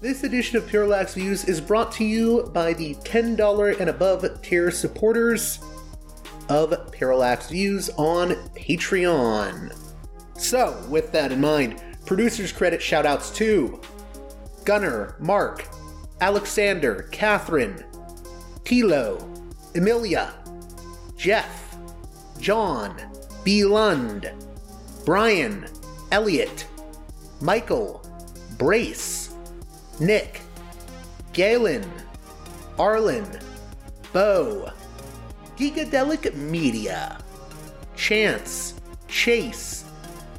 [0.00, 4.70] This edition of Parallax Views is brought to you by the $10 and above tier
[4.70, 5.58] supporters
[6.48, 9.76] of Parallax Views on Patreon.
[10.36, 13.80] So, with that in mind, producers credit shoutouts to
[14.64, 15.66] Gunner, Mark,
[16.20, 17.84] Alexander, Catherine,
[18.62, 19.18] Tilo,
[19.74, 20.32] Emilia,
[21.16, 21.76] Jeff,
[22.38, 22.96] John,
[23.42, 23.64] B.
[23.64, 24.30] Lund,
[25.04, 25.66] Brian,
[26.12, 26.68] Elliot,
[27.40, 28.08] Michael,
[28.58, 29.17] Brace,
[30.00, 30.40] Nick,
[31.32, 31.84] Galen,
[32.78, 33.26] Arlen,
[34.12, 34.70] Bo,
[35.56, 37.18] Gigadelic Media,
[37.96, 38.74] Chance,
[39.08, 39.84] Chase,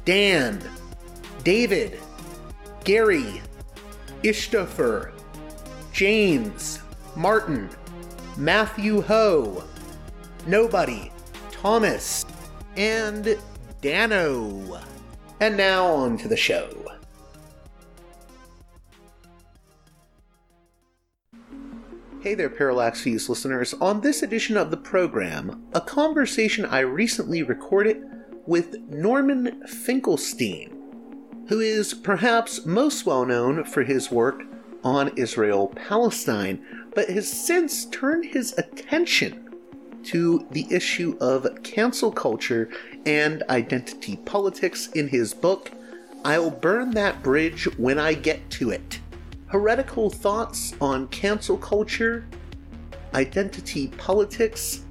[0.04, 0.62] Dan,
[1.44, 2.00] David,
[2.84, 3.42] Gary,
[4.22, 5.12] Ishtofer,
[5.92, 6.80] James,
[7.16, 7.68] Martin,
[8.36, 9.64] Matthew Ho,
[10.46, 11.12] Nobody,
[11.52, 12.24] Thomas,
[12.76, 13.36] and
[13.82, 14.80] Dano.
[15.40, 16.79] And now on to the show.
[22.22, 23.72] Hey there, Parallax Views listeners.
[23.80, 28.04] On this edition of the program, a conversation I recently recorded
[28.44, 30.76] with Norman Finkelstein,
[31.48, 34.42] who is perhaps most well known for his work
[34.84, 36.62] on Israel Palestine,
[36.94, 39.54] but has since turned his attention
[40.02, 42.68] to the issue of cancel culture
[43.06, 45.70] and identity politics in his book,
[46.22, 49.00] I'll Burn That Bridge When I Get to It
[49.50, 52.24] heretical thoughts on cancel culture,
[53.14, 54.84] identity politics,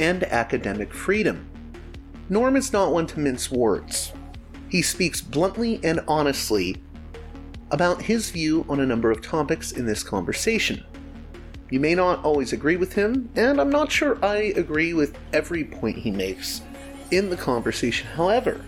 [0.00, 1.48] and academic freedom.
[2.28, 4.12] Norm is not one to mince words.
[4.68, 6.82] He speaks bluntly and honestly
[7.70, 10.84] about his view on a number of topics in this conversation.
[11.70, 15.64] You may not always agree with him, and I'm not sure I agree with every
[15.64, 16.60] point he makes
[17.10, 18.06] in the conversation.
[18.08, 18.62] However,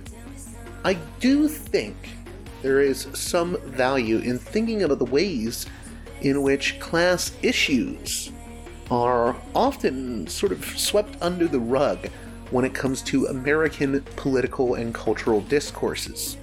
[0.86, 1.96] I do think
[2.64, 5.66] there is some value in thinking about the ways
[6.22, 8.32] in which class issues
[8.90, 12.08] are often sort of swept under the rug
[12.50, 16.38] when it comes to American political and cultural discourses.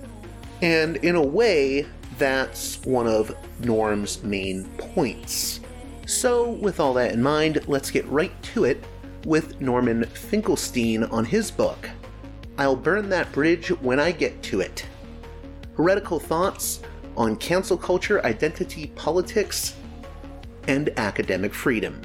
[0.62, 1.88] And in a way,
[2.20, 5.59] that's one of Norm's main points.
[6.06, 8.84] So, with all that in mind, let's get right to it
[9.26, 11.90] with Norman Finkelstein on his book.
[12.59, 14.86] I'll burn that bridge when I get to it
[15.76, 16.82] heretical thoughts
[17.18, 19.76] on cancel culture, identity politics,
[20.68, 22.02] and academic freedom.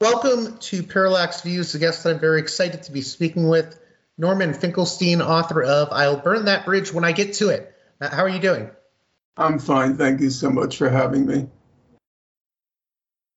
[0.00, 3.78] Welcome to Parallax Views, the guest that I'm very excited to be speaking with,
[4.16, 7.74] Norman Finkelstein, author of I'll Burn That Bridge When I Get to It.
[8.00, 8.70] How are you doing?
[9.36, 9.98] I'm fine.
[9.98, 11.48] Thank you so much for having me.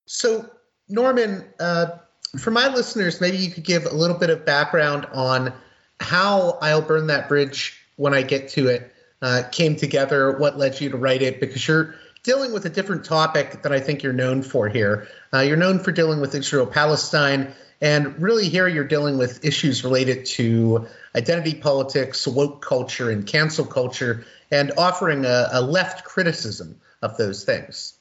[0.06, 0.50] So,
[0.90, 1.98] Norman, uh,
[2.38, 5.54] for my listeners, maybe you could give a little bit of background on
[6.00, 10.82] how I'll Burn That Bridge when I get to it uh, came together, what led
[10.82, 14.14] you to write it, because you're dealing with a different topic that I think you're
[14.14, 15.08] known for here.
[15.34, 19.84] Uh, you're known for dealing with Israel Palestine, and really here you're dealing with issues
[19.84, 26.80] related to identity politics, woke culture, and cancel culture, and offering a, a left criticism
[27.02, 27.94] of those things.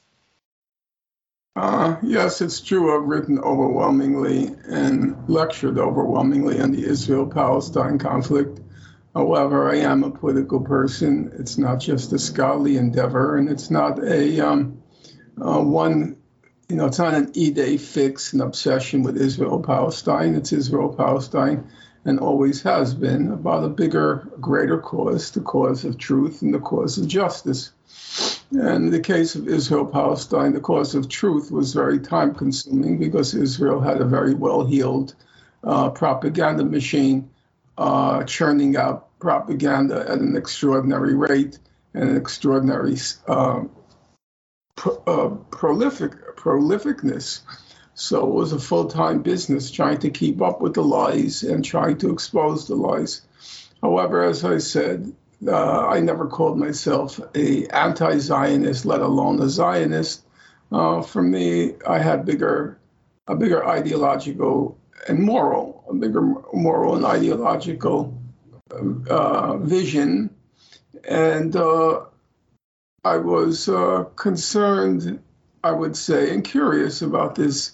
[1.55, 2.95] Uh, yes, it's true.
[2.95, 8.59] I've written overwhelmingly and lectured overwhelmingly on the Israel Palestine conflict.
[9.13, 11.31] However, I am a political person.
[11.37, 14.81] It's not just a scholarly endeavor, and it's not a um,
[15.39, 16.17] uh, one,
[16.69, 20.33] you know, it's not an idée fixe, an obsession with Israel Palestine.
[20.33, 21.69] It's Israel Palestine
[22.05, 26.59] and always has been about a bigger, greater cause, the cause of truth and the
[26.59, 27.72] cause of justice.
[28.53, 32.99] And in the case of Israel Palestine, the cause of truth was very time consuming
[32.99, 35.15] because Israel had a very well heeled
[35.63, 37.31] uh, propaganda machine
[37.77, 41.57] uh, churning out propaganda at an extraordinary rate
[41.95, 42.97] and an extraordinary
[43.27, 43.63] uh,
[44.75, 47.39] pro- uh, prolific prolificness.
[47.95, 51.65] So it was a full time business trying to keep up with the lies and
[51.65, 53.21] trying to expose the lies.
[53.81, 55.13] However, as I said,
[55.47, 60.23] uh, I never called myself a anti-Zionist, let alone a Zionist.
[60.71, 62.79] Uh, for me, I had bigger,
[63.27, 66.21] a bigger ideological and moral, a bigger
[66.53, 68.17] moral and ideological
[69.09, 70.29] uh, vision,
[71.07, 72.01] and uh,
[73.03, 75.21] I was uh, concerned,
[75.63, 77.71] I would say, and curious about this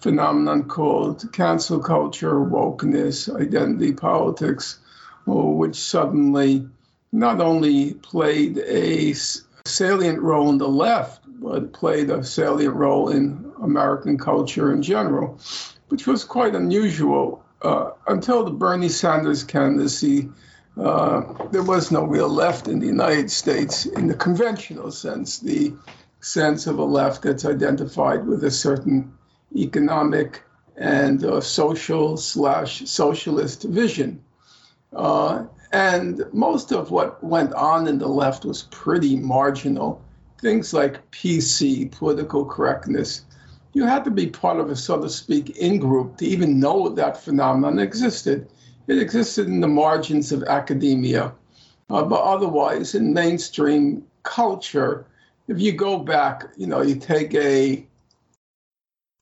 [0.00, 4.78] phenomenon called cancel culture, wokeness, identity politics,
[5.26, 6.68] which suddenly
[7.16, 9.14] not only played a
[9.64, 15.40] salient role in the left, but played a salient role in American culture in general,
[15.88, 17.42] which was quite unusual.
[17.62, 20.28] Uh, until the Bernie Sanders candidacy,
[20.76, 21.22] uh,
[21.52, 25.72] there was no real left in the United States in the conventional sense, the
[26.20, 29.10] sense of a left that's identified with a certain
[29.54, 30.42] economic
[30.76, 34.22] and uh, social slash socialist vision.
[34.94, 40.02] Uh, and most of what went on in the left was pretty marginal.
[40.40, 43.24] Things like PC, political correctness.
[43.72, 46.88] You had to be part of a, so to speak, in group to even know
[46.90, 48.48] that phenomenon existed.
[48.86, 51.32] It existed in the margins of academia.
[51.90, 55.06] Uh, but otherwise, in mainstream culture,
[55.48, 57.86] if you go back, you know, you take a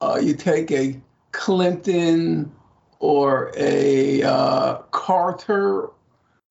[0.00, 1.00] uh, you take a
[1.32, 2.52] Clinton
[2.99, 5.91] or a uh, Carter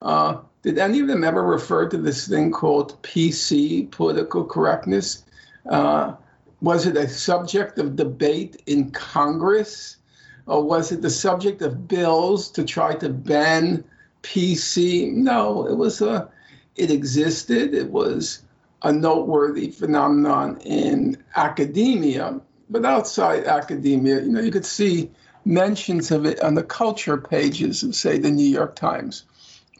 [0.03, 5.23] uh, did any of them ever refer to this thing called PC, political correctness?
[5.67, 6.15] Uh,
[6.61, 9.97] was it a subject of debate in Congress?
[10.45, 13.85] Or was it the subject of bills to try to ban
[14.23, 15.11] PC?
[15.11, 16.29] No, it was a,
[16.75, 17.73] it existed.
[17.73, 18.43] It was
[18.81, 25.11] a noteworthy phenomenon in academia, but outside academia, you know, you could see
[25.45, 29.23] mentions of it on the culture pages of, say, the New York Times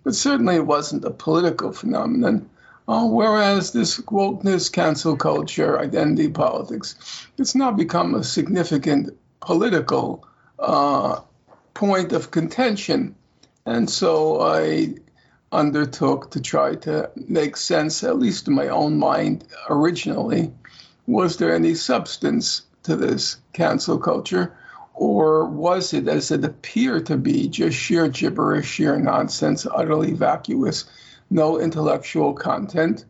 [0.03, 2.50] but certainly it wasn't a political phenomenon.
[2.88, 10.27] Uh, whereas this wokeness, cancel culture, identity politics, it's now become a significant political
[10.59, 11.21] uh,
[11.73, 13.15] point of contention.
[13.65, 14.95] And so I
[15.51, 20.51] undertook to try to make sense, at least in my own mind originally,
[21.07, 24.57] was there any substance to this cancel culture?
[24.93, 30.85] Or was it, as it appeared to be, just sheer gibberish, sheer nonsense, utterly vacuous,
[31.29, 33.05] no intellectual content?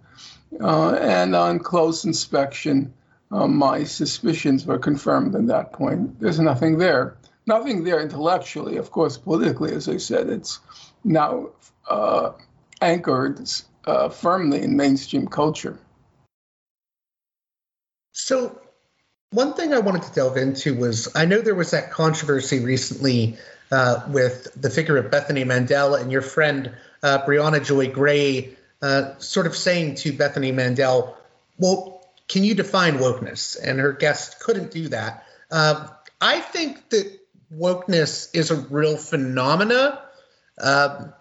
[0.59, 2.93] Uh, and on close inspection,
[3.31, 6.19] uh, my suspicions were confirmed at that point.
[6.19, 7.17] There's nothing there.
[7.45, 8.77] Nothing there intellectually.
[8.77, 10.59] Of course, politically, as I said, it's
[11.03, 11.49] now
[11.89, 12.31] uh,
[12.79, 13.41] anchored
[13.85, 15.77] uh, firmly in mainstream culture.
[18.13, 18.61] So,
[19.33, 23.37] one thing I wanted to delve into was I know there was that controversy recently
[23.71, 26.71] uh, with the figure of Bethany Mandel and your friend
[27.01, 31.17] uh, Briahna Joy Gray uh, sort of saying to Bethany Mandel,
[31.57, 33.57] Well, can you define wokeness?
[33.61, 35.25] And her guest couldn't do that.
[35.49, 35.89] Um,
[36.21, 37.19] I think that
[37.51, 40.01] wokeness is a real phenomena.
[40.59, 41.13] Um,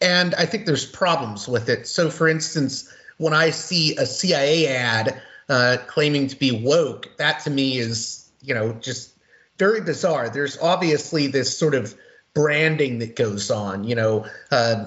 [0.00, 1.88] and I think there's problems with it.
[1.88, 7.40] So, for instance, when I see a CIA ad uh, claiming to be woke, that
[7.40, 9.12] to me is, you know, just
[9.58, 10.28] very bizarre.
[10.28, 11.94] There's obviously this sort of
[12.34, 14.86] branding that goes on, you know, uh,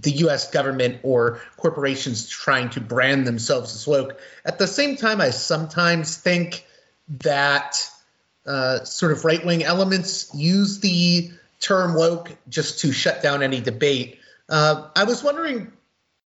[0.00, 4.20] the US government or corporations trying to brand themselves as woke.
[4.44, 6.64] At the same time, I sometimes think
[7.20, 7.90] that
[8.46, 11.30] uh, sort of right wing elements use the
[11.60, 14.18] term woke just to shut down any debate.
[14.48, 15.72] Uh, I was wondering,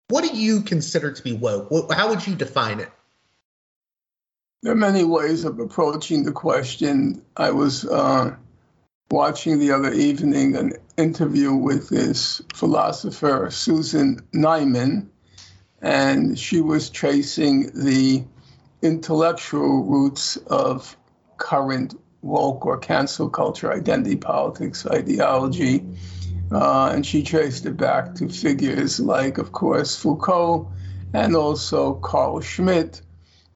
[0.07, 1.91] what do you consider to be woke?
[1.91, 2.89] How would you define it?
[4.63, 7.21] There are many ways of approaching the question.
[7.35, 8.35] I was uh,
[9.11, 15.09] watching the other evening an interview with this philosopher, Susan Neiman,
[15.79, 18.23] and she was tracing the
[18.81, 20.97] intellectual roots of
[21.37, 25.85] current woke or cancel culture, identity politics, ideology.
[26.51, 30.71] Uh, and she traced it back to figures like, of course, Foucault
[31.13, 33.01] and also Carl Schmitt,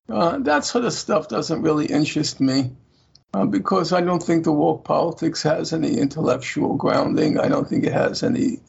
[0.10, 2.72] uh, that sort of stuff doesn't really interest me
[3.34, 7.40] uh, because I don't think the woke politics has any intellectual grounding.
[7.40, 8.60] I don't think it has any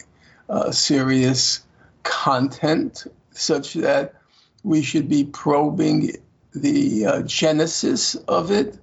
[0.49, 1.65] uh, serious
[2.03, 4.15] content such that
[4.63, 6.17] we should be probing
[6.55, 8.79] the uh, genesis of it.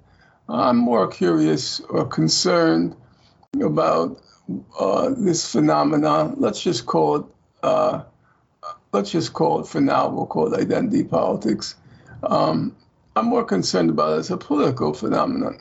[0.50, 2.96] I'm more curious or concerned
[3.62, 4.22] about
[4.78, 6.36] uh, this phenomenon.
[6.38, 7.26] Let's just call it.
[7.62, 8.04] Uh,
[8.92, 10.10] let's just call it for now.
[10.10, 11.76] We'll call it identity politics
[12.24, 12.76] um,
[13.16, 15.60] I'm more concerned about it as a political phenomenon.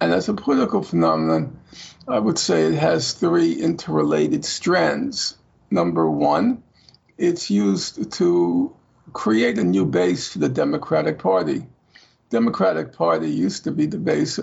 [0.00, 1.58] And as a political phenomenon,
[2.08, 5.36] I would say it has three interrelated strands.
[5.70, 6.62] Number one,
[7.18, 8.74] it's used to
[9.12, 11.66] create a new base for the Democratic Party.
[12.30, 14.38] Democratic Party used to be the base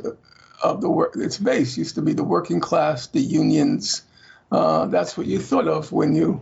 [0.63, 1.15] of the work.
[1.15, 4.03] Its base used to be the working class, the unions.
[4.51, 6.41] Uh, that's what you thought of when you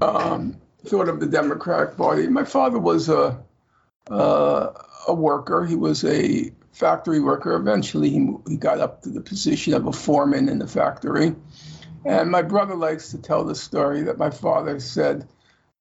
[0.00, 0.56] um,
[0.86, 2.28] thought of the Democratic Party.
[2.28, 3.42] My father was a
[4.10, 4.70] uh,
[5.08, 5.64] a worker.
[5.64, 7.54] He was a factory worker.
[7.54, 11.34] Eventually, he, he got up to the position of a foreman in the factory.
[12.04, 15.26] And my brother likes to tell the story that my father said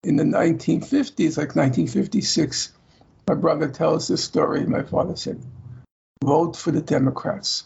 [0.03, 2.71] in the 1950s, like 1956.
[3.27, 4.65] My brother tells this story.
[4.65, 5.41] My father said,
[6.23, 7.65] Vote for the Democrats.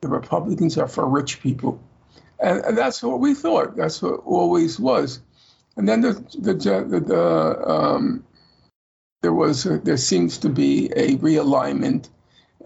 [0.00, 1.80] The Republicans are for rich people.
[2.40, 3.76] And, and that's what we thought.
[3.76, 5.20] That's what always was.
[5.76, 8.24] And then the, the, the, the um,
[9.22, 12.08] there was a, there seems to be a realignment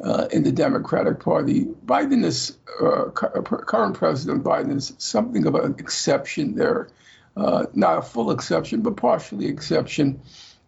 [0.03, 1.65] uh, in the Democratic Party.
[1.65, 6.89] Biden is uh, current President Biden is something of an exception there,
[7.37, 10.21] uh, not a full exception, but partially exception.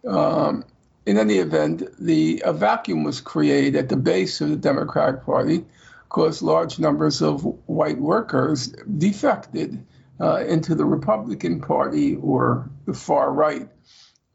[0.07, 0.63] Um,
[1.05, 5.65] in any event, the a vacuum was created at the base of the Democratic Party
[6.03, 8.67] because large numbers of white workers
[8.97, 9.83] defected
[10.19, 13.67] uh, into the Republican Party or the far right.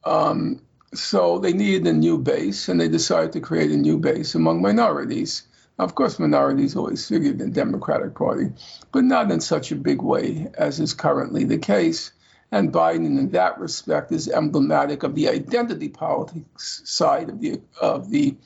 [0.05, 0.61] Um,
[0.99, 4.63] so they needed a new base, and they decided to create a new base among
[4.63, 5.43] minorities.
[5.79, 8.53] Of course, minorities always figured in the Democratic Party,
[8.93, 12.13] but not in such a big way as is currently the case.
[12.53, 18.11] And Biden, in that respect, is emblematic of the identity politics side of the of
[18.11, 18.37] the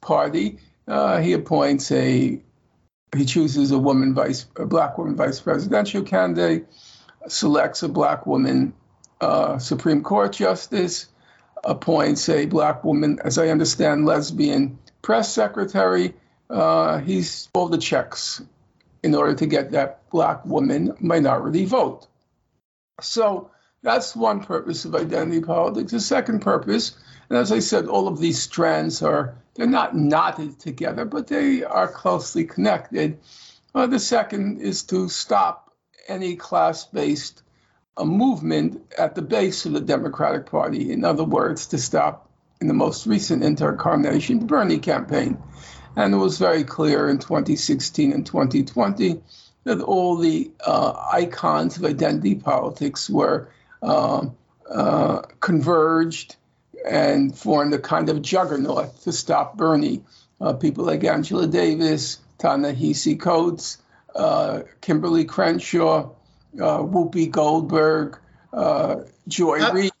[0.00, 0.58] party.
[0.86, 2.40] Uh, he appoints a
[3.16, 6.68] he chooses a woman vice a black woman vice presidential candidate,
[7.26, 8.72] selects a black woman
[9.20, 11.08] uh, Supreme Court justice
[11.66, 16.14] appoints a black woman, as I understand, lesbian press secretary.
[16.48, 18.40] Uh, he's all the checks
[19.02, 22.06] in order to get that black woman minority vote.
[23.00, 23.50] So
[23.82, 25.92] that's one purpose of identity politics.
[25.92, 26.96] The second purpose,
[27.28, 31.64] and as I said, all of these strands are they're not knotted together, but they
[31.64, 33.18] are closely connected.
[33.74, 35.72] Uh, the second is to stop
[36.08, 37.42] any class-based
[37.96, 40.92] a movement at the base of the Democratic Party.
[40.92, 42.28] In other words, to stop
[42.60, 45.38] in the most recent incarnation, the Bernie campaign.
[45.96, 49.20] And it was very clear in 2016 and 2020
[49.64, 53.50] that all the uh, icons of identity politics were
[53.82, 54.26] uh,
[54.70, 56.36] uh, converged
[56.86, 60.02] and formed a kind of juggernaut to stop Bernie.
[60.40, 63.78] Uh, people like Angela Davis, Ta-Nehisi Coates,
[64.14, 66.10] uh, Kimberlé Crenshaw,
[66.56, 68.18] Whoopi Goldberg,
[68.52, 68.96] uh,
[69.28, 69.92] Joy I, Reid.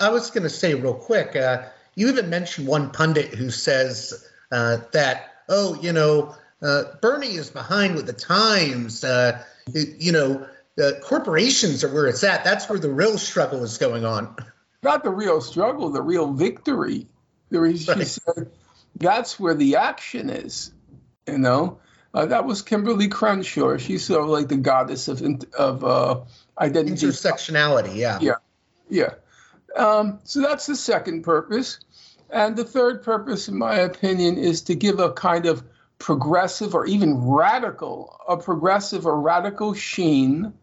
[0.00, 1.36] I was going to say real quick.
[1.36, 1.62] Uh,
[1.94, 7.50] you even mentioned one pundit who says uh, that, oh, you know, uh, Bernie is
[7.50, 9.04] behind with the times.
[9.04, 9.42] Uh,
[9.72, 12.44] you know, the corporations are where it's at.
[12.44, 14.36] That's where the real struggle is going on.
[14.82, 17.06] Not the real struggle, the real victory.
[17.50, 18.06] There is, right.
[18.06, 18.50] said,
[18.96, 20.72] that's where the action is.
[21.26, 21.78] You know,
[22.14, 23.76] uh, that was Kimberlé Crenshaw.
[23.76, 25.20] She's sort of like the goddess of
[25.58, 26.20] of uh,
[26.58, 27.06] identity.
[27.06, 28.18] Intersectionality, yeah.
[28.20, 28.34] Yeah,
[28.88, 29.14] yeah.
[29.76, 31.80] Um, so that's the second purpose.
[32.30, 35.64] And the third purpose, in my opinion, is to give a kind of
[35.98, 40.54] progressive or even radical, a progressive or radical sheen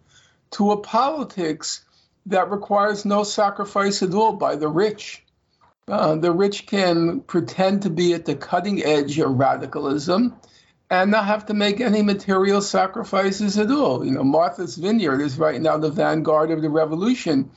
[0.52, 1.84] to a politics
[2.28, 5.26] that requires no sacrifice at all by the rich.
[5.88, 10.36] Uh, the rich can pretend to be at the cutting edge of radicalism
[10.92, 14.06] and not have to make any material sacrifices at all.
[14.06, 17.50] You know, Martha's Vineyard is right now the vanguard of the revolution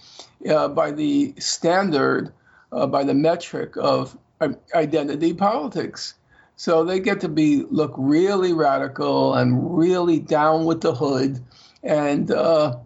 [0.49, 2.33] uh, by the standard,
[2.71, 6.15] uh, by the metric of um, identity politics.
[6.55, 11.43] So they get to be look really radical and really down with the hood,
[11.83, 12.77] and uh,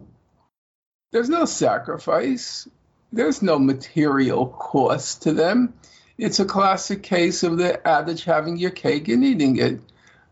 [1.11, 2.67] there's no sacrifice.
[3.13, 5.75] There's no material cost to them.
[6.17, 9.79] It's a classic case of the adage having your cake and eating it.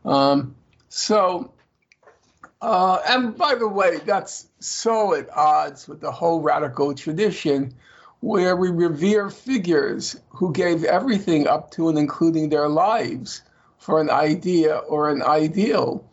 [0.08, 0.56] Um,
[0.88, 1.52] so,
[2.62, 7.74] uh, and by the way, that's so at odds with the whole radical tradition
[8.22, 13.42] where we revere figures who gave everything up to and including their lives
[13.78, 16.04] for an idea or an ideal.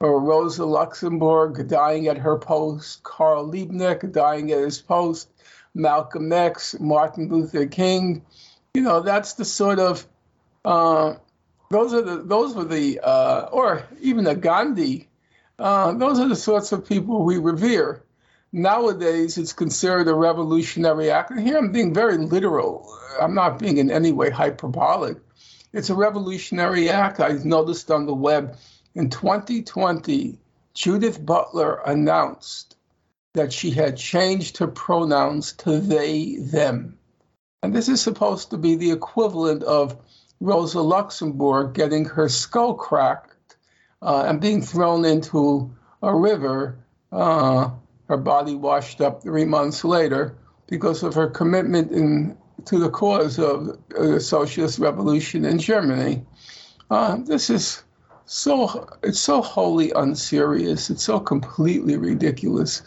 [0.00, 5.28] Or Rosa Luxemburg dying at her post, Karl Liebknecht dying at his post,
[5.74, 8.26] Malcolm X, Martin Luther King.
[8.74, 10.06] You know, that's the sort of
[10.64, 11.14] uh,
[11.70, 15.08] those are the those were the uh, or even a Gandhi.
[15.58, 18.02] Uh, those are the sorts of people we revere.
[18.52, 21.30] Nowadays, it's considered a revolutionary act.
[21.30, 22.88] And here I'm being very literal.
[23.20, 25.18] I'm not being in any way hyperbolic.
[25.72, 27.18] It's a revolutionary act.
[27.20, 28.56] I noticed on the web
[28.94, 30.38] in 2020,
[30.72, 32.76] Judith Butler announced
[33.32, 36.98] that she had changed her pronouns to they, them.
[37.62, 39.96] And this is supposed to be the equivalent of
[40.44, 43.56] Rosa Luxemburg getting her skull cracked
[44.02, 46.76] uh, and being thrown into a river,
[47.10, 47.70] uh,
[48.08, 50.36] her body washed up three months later
[50.66, 52.36] because of her commitment in,
[52.66, 56.26] to the cause of the socialist revolution in Germany.
[56.90, 57.82] Uh, this is
[58.26, 60.90] so it's so wholly unserious.
[60.90, 62.82] It's so completely ridiculous,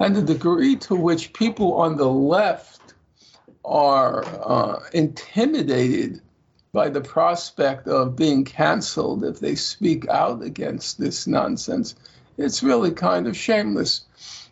[0.00, 2.94] and the degree to which people on the left
[3.64, 6.22] are uh, intimidated
[6.72, 11.94] by the prospect of being canceled if they speak out against this nonsense.
[12.38, 14.06] It's really kind of shameless.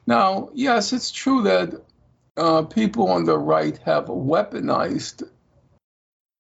[0.07, 1.83] Now, yes, it's true that
[2.37, 5.23] uh, people on the right have weaponized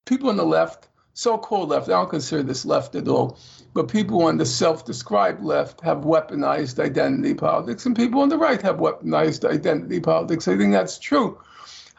[0.06, 1.88] people on the left, so-called left.
[1.88, 3.38] I don't consider this left at all,
[3.72, 8.60] but people on the self-described left have weaponized identity politics, and people on the right
[8.62, 10.48] have weaponized identity politics.
[10.48, 11.38] I think that's true.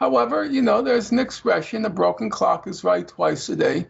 [0.01, 3.87] However, you know, there's an expression: "A broken clock is right twice a day."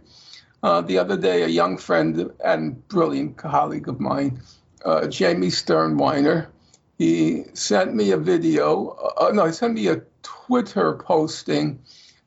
[0.61, 4.41] Uh, the other day, a young friend and brilliant colleague of mine,
[4.83, 6.49] uh, Jamie Stern-Weiner,
[6.97, 8.89] he sent me a video.
[9.17, 11.79] Uh, no, he sent me a Twitter posting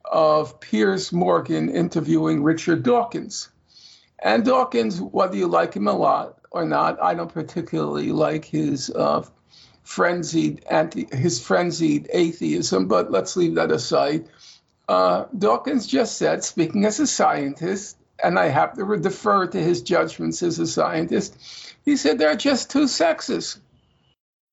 [0.06, 3.50] of Piers Morgan interviewing Richard Dawkins.
[4.18, 8.88] And Dawkins, whether you like him a lot or not, I don't particularly like his
[8.88, 9.26] uh,
[9.84, 14.28] frenzied anti his frenzied atheism, but let's leave that aside.
[14.88, 19.82] Uh, Dawkins just said, speaking as a scientist, and I have to defer to his
[19.82, 21.36] judgments as a scientist,
[21.84, 23.58] he said there are just two sexes.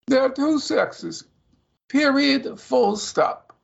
[0.07, 1.23] There are two sexes,
[1.87, 3.55] period, full stop.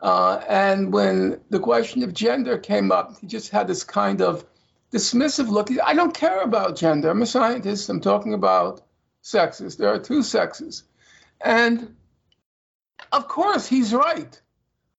[0.00, 4.44] Uh, and when the question of gender came up, he just had this kind of
[4.92, 5.68] dismissive look.
[5.84, 7.10] I don't care about gender.
[7.10, 7.88] I'm a scientist.
[7.88, 8.82] I'm talking about
[9.22, 9.76] sexes.
[9.76, 10.84] There are two sexes.
[11.40, 11.96] And
[13.12, 14.40] of course, he's right.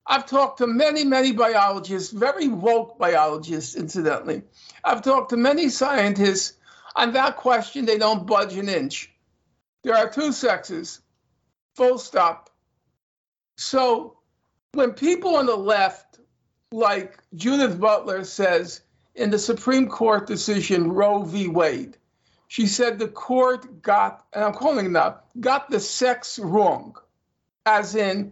[0.05, 4.41] I've talked to many, many biologists, very woke biologists, incidentally.
[4.83, 6.53] I've talked to many scientists.
[6.95, 9.11] On that question, they don't budge an inch.
[9.83, 10.99] There are two sexes,
[11.75, 12.49] full stop.
[13.57, 14.17] So
[14.73, 16.19] when people on the left,
[16.71, 18.81] like Judith Butler says
[19.13, 21.47] in the Supreme Court decision Roe v.
[21.47, 21.97] Wade,
[22.49, 26.95] she said the court got, and I'm calling it now, got the sex wrong,
[27.63, 28.31] as in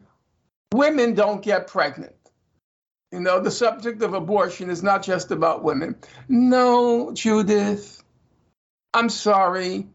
[0.74, 2.16] women don't get pregnant.
[3.12, 5.98] You know, the subject of abortion is not just about women.
[6.28, 8.04] No, Judith,
[8.92, 9.88] I'm sorry.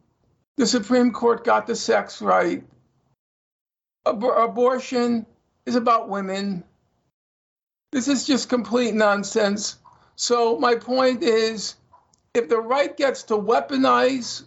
[0.57, 2.63] The Supreme Court got the sex right.
[4.07, 5.27] Ab- abortion
[5.67, 6.63] is about women.
[7.91, 9.79] This is just complete nonsense.
[10.15, 11.75] So, my point is
[12.35, 14.45] if the right gets to weaponize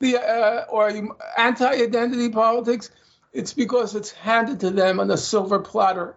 [0.00, 0.90] the uh, or
[1.38, 2.90] anti identity politics,
[3.32, 6.16] it's because it's handed to them on a silver platter.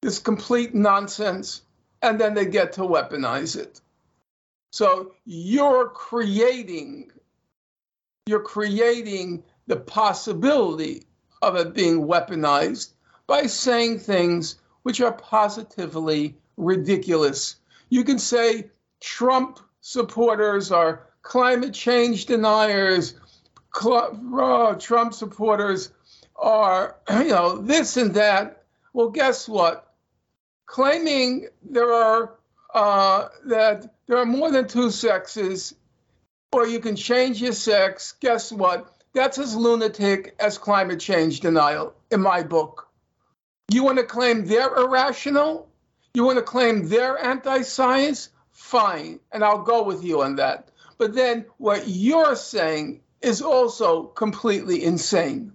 [0.00, 1.62] This complete nonsense.
[2.00, 3.80] And then they get to weaponize it.
[4.72, 7.12] So you're creating
[8.26, 11.04] you're creating the possibility
[11.40, 12.92] of it being weaponized
[13.26, 17.56] by saying things which are positively ridiculous.
[17.88, 23.14] You can say Trump supporters are climate change deniers,
[23.74, 25.90] Trump supporters
[26.36, 28.64] are, you know, this and that.
[28.94, 29.92] Well, guess what?
[30.66, 32.34] Claiming there are
[32.72, 35.74] uh, that there are more than two sexes
[36.52, 38.14] or you can change your sex.
[38.20, 38.90] Guess what?
[39.14, 42.88] That's as lunatic as climate change denial in my book.
[43.70, 45.68] You want to claim they're irrational?
[46.14, 48.28] You want to claim they're anti science?
[48.72, 50.68] Fine, and I'll go with you on that.
[50.96, 55.52] But then what you're saying is also completely insane.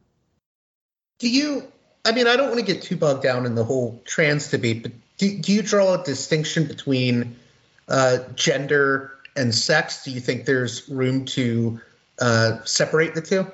[1.18, 1.64] Do you,
[2.06, 4.84] I mean, I don't want to get too bogged down in the whole trans debate,
[4.84, 7.36] but do, do you draw a distinction between
[7.88, 11.82] uh, gender and sex, do you think there's room to
[12.20, 13.48] uh, separate the two?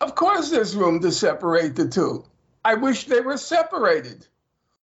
[0.00, 2.24] Of course, there's room to separate the two.
[2.64, 4.24] I wish they were separated.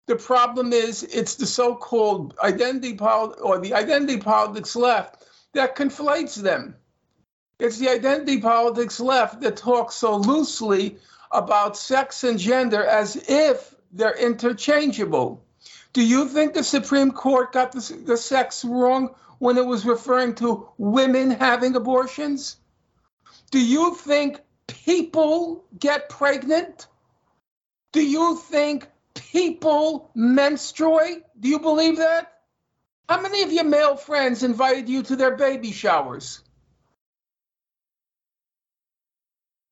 [0.06, 6.34] The problem is, it's the so-called identity politics or the identity politics left that conflates
[6.34, 6.76] them.
[7.58, 10.98] It's the identity politics left that talks so loosely
[11.30, 15.44] about sex and gender as if they're interchangeable.
[15.92, 20.34] Do you think the Supreme Court got the, the sex wrong when it was referring
[20.36, 22.56] to women having abortions?
[23.50, 26.88] Do you think people get pregnant?
[27.92, 31.22] Do you think people menstruate?
[31.38, 32.32] Do you believe that?
[33.08, 36.40] How many of your male friends invited you to their baby showers?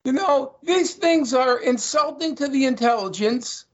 [0.04, 3.64] You know, these things are insulting to the intelligence,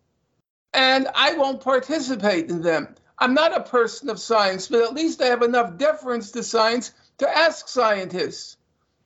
[0.74, 2.94] and I won't participate in them.
[3.18, 6.92] I'm not a person of science, but at least I have enough deference to science
[7.18, 8.56] to ask scientists,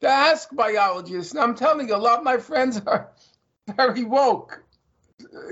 [0.00, 1.32] to ask biologists.
[1.32, 3.12] And I'm telling you, a lot of my friends are
[3.76, 4.61] very woke.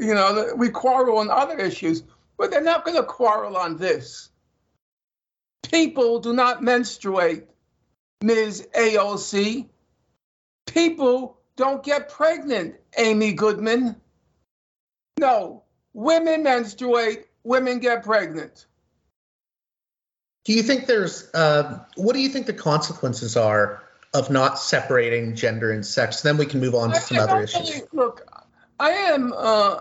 [0.00, 2.02] You know, we quarrel on other issues,
[2.38, 4.30] but they're not going to quarrel on this.
[5.62, 7.44] People do not menstruate,
[8.22, 8.66] Ms.
[8.74, 9.68] AOC.
[10.66, 13.96] People don't get pregnant, Amy Goodman.
[15.18, 18.66] No, women menstruate, women get pregnant.
[20.44, 23.82] Do you think there's, uh, what do you think the consequences are
[24.14, 26.22] of not separating gender and sex?
[26.22, 27.82] Then we can move on to some other issues.
[27.92, 28.26] Look,
[28.80, 29.80] I am, uh,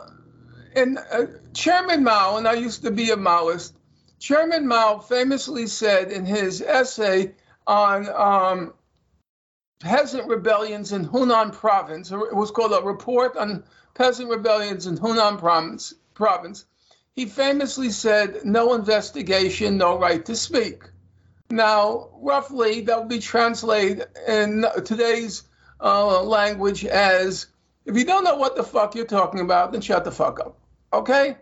[0.76, 3.72] and uh, Chairman Mao, and I used to be a Maoist,
[4.20, 7.34] Chairman Mao famously said in his essay
[7.66, 8.74] on um,
[9.80, 15.40] peasant rebellions in Hunan province, it was called a report on peasant rebellions in Hunan
[15.40, 16.66] province, province
[17.16, 20.84] he famously said, no investigation, no right to speak.
[21.50, 25.44] Now, roughly, that would be translated in today's
[25.82, 27.48] uh, language as
[27.86, 30.58] if you don't know what the fuck you're talking about, then shut the fuck up.
[30.94, 31.38] Okay?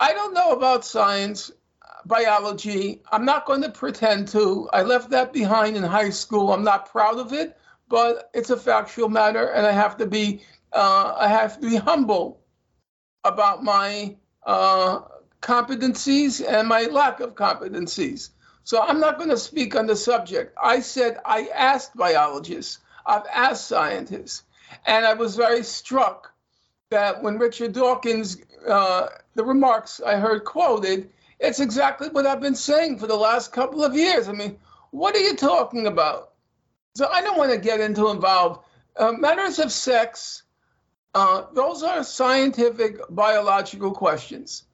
[0.00, 1.50] I don't know about science
[2.04, 3.02] biology.
[3.10, 4.68] I'm not going to pretend to.
[4.72, 6.52] I left that behind in high school.
[6.52, 7.56] I'm not proud of it,
[7.88, 11.76] but it's a factual matter, and I have to be uh, I have to be
[11.76, 12.40] humble
[13.22, 15.00] about my uh,
[15.40, 18.30] competencies and my lack of competencies.
[18.64, 20.56] So I'm not going to speak on the subject.
[20.60, 24.42] I said I asked biologists, I've asked scientists,
[24.86, 26.32] and I was very struck
[26.90, 32.54] that when Richard Dawkins, uh, the remarks I heard quoted, it's exactly what I've been
[32.54, 34.28] saying for the last couple of years.
[34.28, 34.58] I mean,
[34.90, 36.32] what are you talking about?
[36.94, 38.64] So I don't want to get into involved
[38.96, 40.42] uh, matters of sex.
[41.14, 44.64] Uh, those are scientific, biological questions.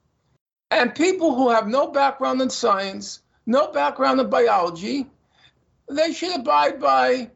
[0.70, 5.07] And people who have no background in science, no background in biology,
[5.88, 7.31] they should abide by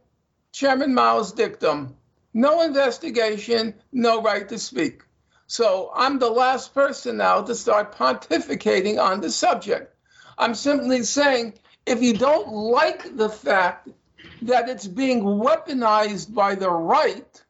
[0.52, 1.96] Chairman Mao's dictum
[2.34, 5.02] no investigation, no right to speak.
[5.46, 9.94] So I'm the last person now to start pontificating on the subject.
[10.36, 11.54] I'm simply saying
[11.86, 13.88] if you don't like the fact
[14.42, 17.42] that it's being weaponized by the right,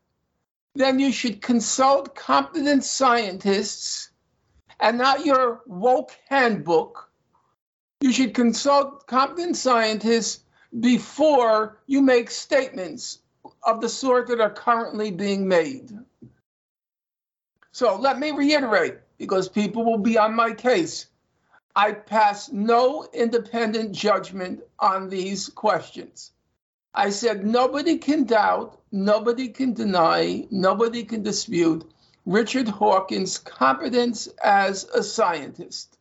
[0.75, 4.11] then you should consult competent scientists
[4.81, 7.11] and not your woke handbook.
[8.01, 10.41] You should consult competent scientists
[10.79, 13.21] before you make statements
[13.65, 15.91] of the sort that are currently being made.
[17.73, 21.07] So let me reiterate, because people will be on my case.
[21.75, 26.31] I pass no independent judgment on these questions.
[26.95, 31.91] I said nobody can doubt, nobody can deny, nobody can dispute
[32.25, 35.99] Richard Dawkins' competence as a scientist.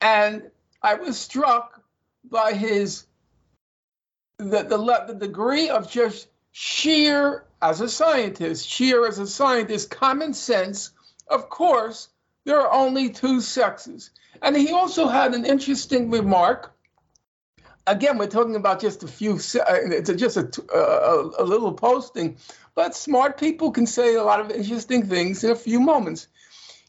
[0.00, 0.50] And
[0.82, 1.82] I was struck
[2.24, 3.06] by his
[4.38, 10.32] the, the, the degree of just sheer as a scientist, sheer as a scientist, common
[10.32, 10.92] sense,
[11.26, 12.08] of course,
[12.44, 14.10] there are only two sexes.
[14.40, 16.72] And he also had an interesting remark.
[17.88, 19.38] Again, we're talking about just a few, uh,
[19.68, 22.36] it's just a, a, a little posting,
[22.76, 26.28] but smart people can say a lot of interesting things in a few moments.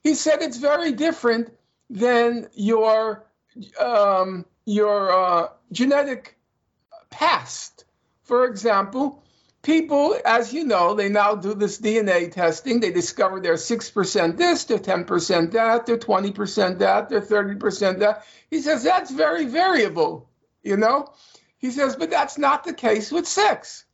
[0.03, 1.51] He said it's very different
[1.89, 3.25] than your
[3.79, 6.37] um, your uh, genetic
[7.09, 7.85] past.
[8.23, 9.23] For example,
[9.65, 12.79] people, as you know, they now do this DNA testing.
[12.79, 18.25] They discover they're 6% this, they're 10% that, they're 20% that, they're 30% that.
[18.49, 20.29] He says that's very variable,
[20.61, 21.11] you know?
[21.57, 23.85] He says, but that's not the case with sex.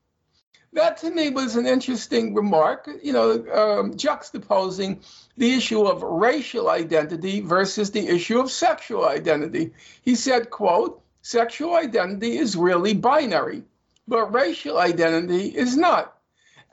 [0.73, 5.05] That to me was an interesting remark, you know, um, juxtaposing
[5.37, 9.71] the issue of racial identity versus the issue of sexual identity.
[10.01, 13.63] He said, quote, sexual identity is really binary
[14.11, 16.17] but racial identity is not.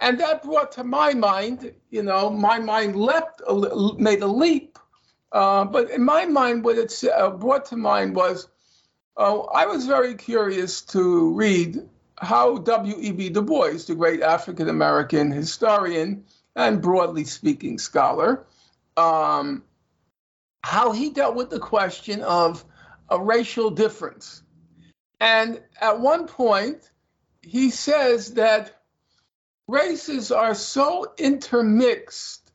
[0.01, 3.41] And that brought to my mind, you know, my mind leapt,
[3.97, 4.77] made a leap.
[5.31, 8.49] Uh, but in my mind, what it uh, brought to mind was
[9.17, 13.29] uh, I was very curious to read how W.E.B.
[13.29, 16.25] Du Bois, the great African American historian
[16.57, 18.47] and broadly speaking scholar,
[18.97, 19.63] um,
[20.65, 22.65] how he dealt with the question of
[23.09, 24.43] a racial difference.
[25.21, 26.91] And at one point,
[27.49, 28.73] he says that
[29.67, 32.51] races are so intermixed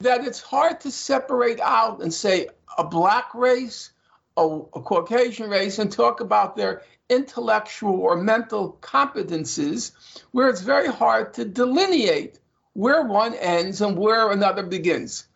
[0.00, 3.90] that it's hard to separate out and say a black race,
[4.36, 9.92] a, a Caucasian race and talk about their intellectual or mental competences,
[10.32, 12.38] where it's very hard to delineate
[12.74, 15.26] where one ends and where another begins.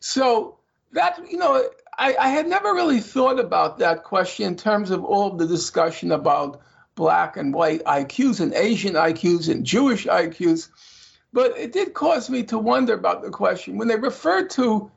[0.00, 0.58] So
[0.92, 5.04] that, you know, I, I, had never really thought about that question in terms of
[5.04, 6.60] all the discussion about
[6.94, 10.68] black and white IQs and Asian IQs and Jewish IQs.
[11.32, 13.76] But it did cause me to wonder about the question.
[13.76, 14.90] When they refer to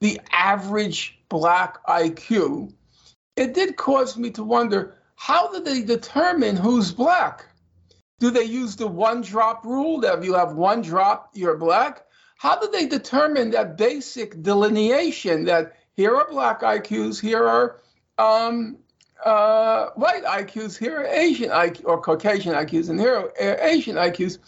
[0.00, 2.72] the average black IQ,
[3.36, 7.46] it did cause me to wonder how do they determine who's black?
[8.20, 12.04] Do they use the one drop rule that if you have one drop, you're black?
[12.36, 17.80] How do they determine that basic delineation that here are black IQs, here are
[18.18, 18.78] um,
[19.24, 24.38] uh, white IQs, here are Asian IQ or Caucasian IQs, and here are Asian IQs.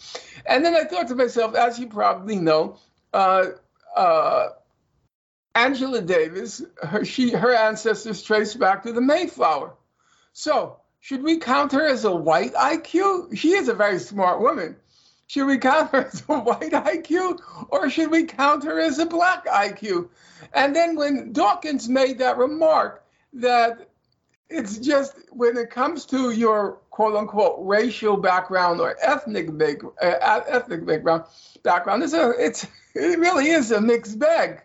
[0.45, 2.77] And then I thought to myself, as you probably know,
[3.13, 3.45] uh,
[3.95, 4.49] uh,
[5.55, 9.73] Angela Davis, her, she, her ancestors trace back to the Mayflower.
[10.33, 13.35] So, should we count her as a white IQ?
[13.37, 14.75] She is a very smart woman.
[15.27, 19.05] Should we count her as a white IQ or should we count her as a
[19.05, 20.09] black IQ?
[20.53, 23.03] And then when Dawkins made that remark
[23.33, 23.89] that
[24.49, 30.41] it's just when it comes to your quote unquote racial background or ethnic big, uh,
[30.47, 31.23] ethnic background
[31.63, 34.61] background, it's a it's it really is a mixed bag.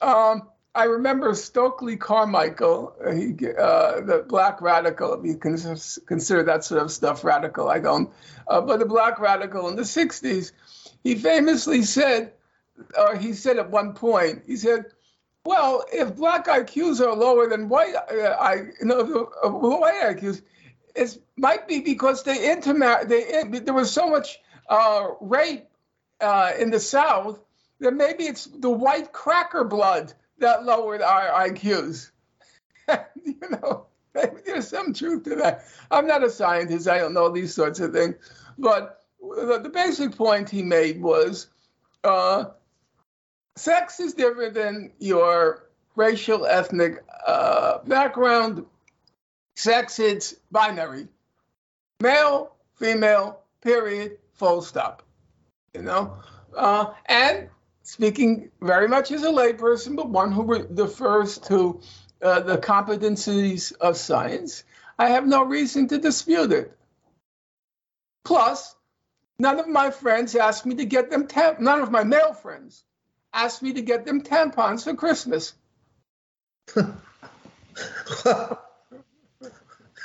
[0.00, 6.62] Um, I remember Stokely Carmichael, uh, he, uh, the black radical, if you consider that
[6.64, 8.12] sort of stuff radical, I don't,
[8.46, 10.52] uh, but the black radical in the 60s,
[11.02, 12.32] he famously said,
[12.96, 14.84] or he said at one point, he said,
[15.48, 20.42] well, if black IQs are lower than white, uh, I, you know, uh, white IQs,
[20.94, 25.64] it might be because they they, there was so much uh, rape
[26.60, 27.40] in the South
[27.80, 32.10] that maybe it's the white cracker blood that lowered our IQs.
[33.24, 35.64] you know, there's some truth to that.
[35.90, 36.88] I'm not a scientist.
[36.88, 38.16] I don't know these sorts of things.
[38.58, 41.46] But the, the basic point he made was
[42.04, 42.46] uh,
[43.58, 48.64] sex is different than your racial, ethnic uh, background.
[49.56, 51.08] Sex is binary
[52.00, 55.02] male, female, period, full stop.
[55.74, 56.18] You know?
[56.56, 57.48] Uh, and
[57.82, 61.80] speaking very much as a layperson, but one who refers to
[62.22, 64.64] uh, the competencies of science,
[64.98, 66.76] I have no reason to dispute it.
[68.24, 68.76] Plus,
[69.38, 72.84] none of my friends asked me to get them, tam- none of my male friends
[73.32, 75.54] asked me to get them tampons for Christmas.
[76.76, 76.98] or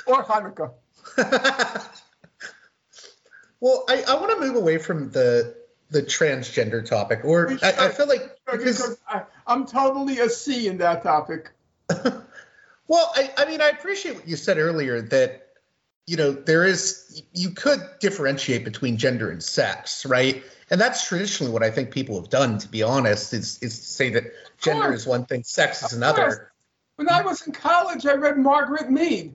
[0.06, 0.72] Hanukkah.
[3.60, 5.54] well, I, I want to move away from the
[5.90, 10.78] the transgender topic, or I, I, feel like because I, am totally a C in
[10.78, 11.50] that topic.
[11.88, 15.43] well, I, I mean, I appreciate what you said earlier that
[16.06, 20.42] you know there is you could differentiate between gender and sex, right?
[20.70, 22.58] And that's traditionally what I think people have done.
[22.58, 24.24] To be honest, is is to say that
[24.60, 26.52] gender is one thing, sex is another.
[26.96, 29.34] When I was in college, I read Margaret Mead.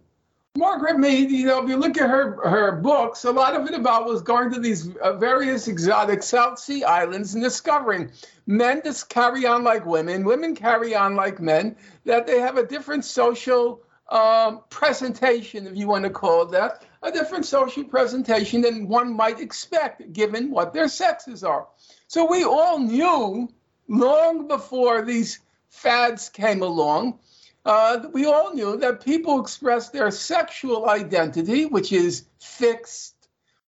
[0.58, 3.74] Margaret Mead, you know, if you look at her her books, a lot of it
[3.74, 8.12] about was going to these uh, various exotic South Sea islands and discovering
[8.48, 12.66] men just carry on like women, women carry on like men, that they have a
[12.66, 18.62] different social um, presentation, if you want to call it that, a different social presentation
[18.62, 21.68] than one might expect given what their sexes are.
[22.08, 23.50] So we all knew
[23.88, 27.20] long before these fads came along
[27.66, 33.16] uh, we all knew that people express their sexual identity, which is fixed.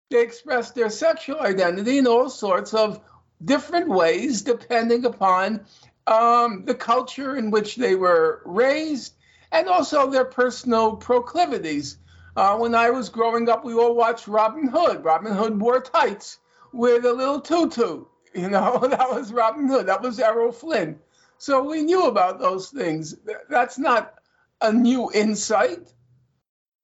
[0.09, 2.99] They express their sexual identity in all sorts of
[3.43, 5.65] different ways, depending upon
[6.05, 9.13] um, the culture in which they were raised
[9.51, 11.97] and also their personal proclivities.
[12.35, 15.03] Uh, when I was growing up, we all watched Robin Hood.
[15.03, 16.37] Robin Hood wore tights
[16.71, 18.05] with a little tutu.
[18.33, 19.87] You know, that was Robin Hood.
[19.87, 20.99] That was Errol Flynn.
[21.39, 23.15] So we knew about those things.
[23.49, 24.13] That's not
[24.61, 25.91] a new insight.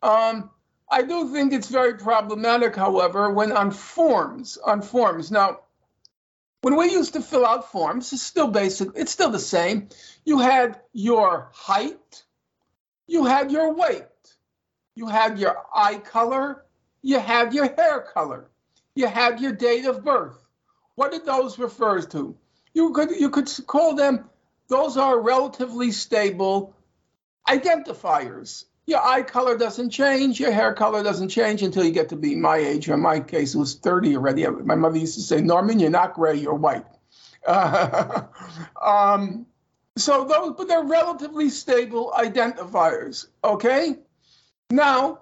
[0.01, 0.49] Um,
[0.89, 5.31] I do think it's very problematic, however, when on forms, on forms.
[5.31, 5.59] Now,
[6.61, 9.89] when we used to fill out forms, it's still basic, it's still the same.
[10.23, 12.22] You had your height,
[13.07, 14.05] you had your weight,
[14.95, 16.65] you had your eye color,
[17.01, 18.49] you had your hair color,
[18.95, 20.37] you had your date of birth.
[20.95, 22.35] What did those refer to?
[22.73, 24.29] You could you could call them
[24.69, 26.75] those are relatively stable
[27.47, 28.65] identifiers.
[28.85, 32.35] Your eye color doesn't change, your hair color doesn't change until you get to be
[32.35, 32.89] my age.
[32.89, 34.45] in my case, it was 30 already.
[34.47, 36.85] My mother used to say, Norman, you're not gray, you're white.
[37.45, 38.23] Uh,
[38.81, 39.45] um,
[39.95, 43.27] So those, but they're relatively stable identifiers.
[43.43, 43.95] Okay.
[44.69, 45.19] Now,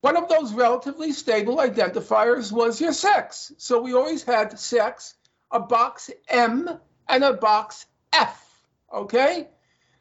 [0.00, 3.52] one of those relatively stable identifiers was your sex.
[3.58, 5.14] So we always had sex,
[5.50, 6.68] a box M
[7.08, 8.44] and a box F.
[8.92, 9.48] Okay.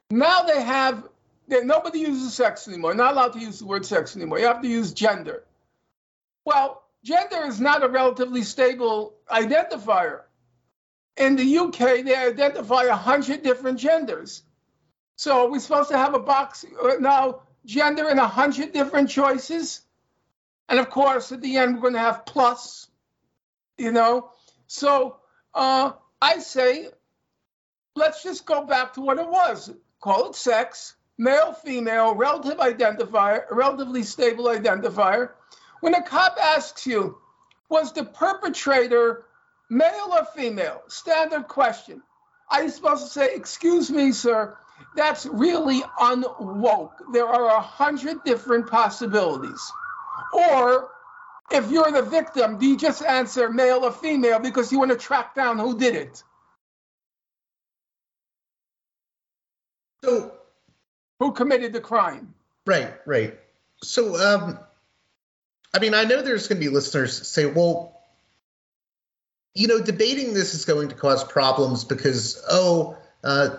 [0.09, 1.07] Now they have,
[1.47, 2.93] they, nobody uses sex anymore.
[2.93, 4.39] Not allowed to use the word sex anymore.
[4.39, 5.43] You have to use gender.
[6.45, 10.21] Well, gender is not a relatively stable identifier.
[11.17, 14.43] In the UK, they identify 100 different genders.
[15.15, 19.81] So we're supposed to have a box uh, now, gender in 100 different choices.
[20.69, 22.87] And of course, at the end, we're going to have plus,
[23.77, 24.31] you know.
[24.67, 25.17] So
[25.55, 26.89] uh, I say,
[27.95, 29.71] let's just go back to what it was.
[29.99, 35.31] Call it sex, male, female, relative identifier, relatively stable identifier.
[35.79, 37.17] When a cop asks you,
[37.69, 39.25] was the perpetrator
[39.69, 40.81] male or female?
[40.87, 42.01] Standard question.
[42.49, 44.57] Are you supposed to say, excuse me, sir,
[44.95, 46.93] that's really unwoke.
[47.13, 49.61] There are a hundred different possibilities.
[50.33, 50.89] Or
[51.51, 54.97] if you're the victim, do you just answer male or female because you want to
[54.97, 56.23] track down who did it?
[60.03, 60.31] So,
[61.19, 62.33] who committed the crime?
[62.65, 63.39] Right, right.
[63.83, 64.59] So, um,
[65.73, 67.96] I mean, I know there's going to be listeners say, well,
[69.57, 73.49] you know, debating this is going to cause problems because, oh, uh,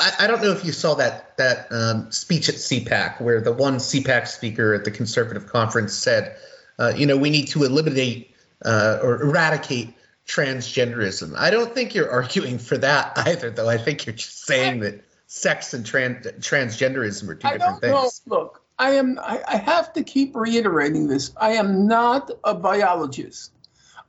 [0.00, 3.52] I, I, don't know if you saw that that um, speech at CPAC where the
[3.52, 6.36] one CPAC speaker at the conservative conference said,
[6.78, 9.94] uh, you know, we need to eliminate uh, or eradicate
[10.26, 11.36] transgenderism.
[11.36, 13.68] I don't think you're arguing for that either, though.
[13.68, 18.22] I think you're just saying that sex and trans- transgenderism are two I different things.
[18.26, 18.36] Know.
[18.36, 19.18] Look, I am.
[19.18, 21.32] I, I have to keep reiterating this.
[21.36, 23.50] I am not a biologist.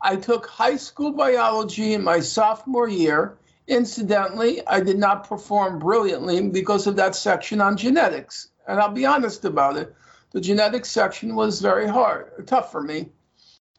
[0.01, 6.49] I took high school biology in my sophomore year Incidentally, I did not perform brilliantly
[6.49, 8.49] because of that section on genetics.
[8.67, 9.95] And I'll be honest about it.
[10.31, 13.09] The genetics section was very hard, tough for me.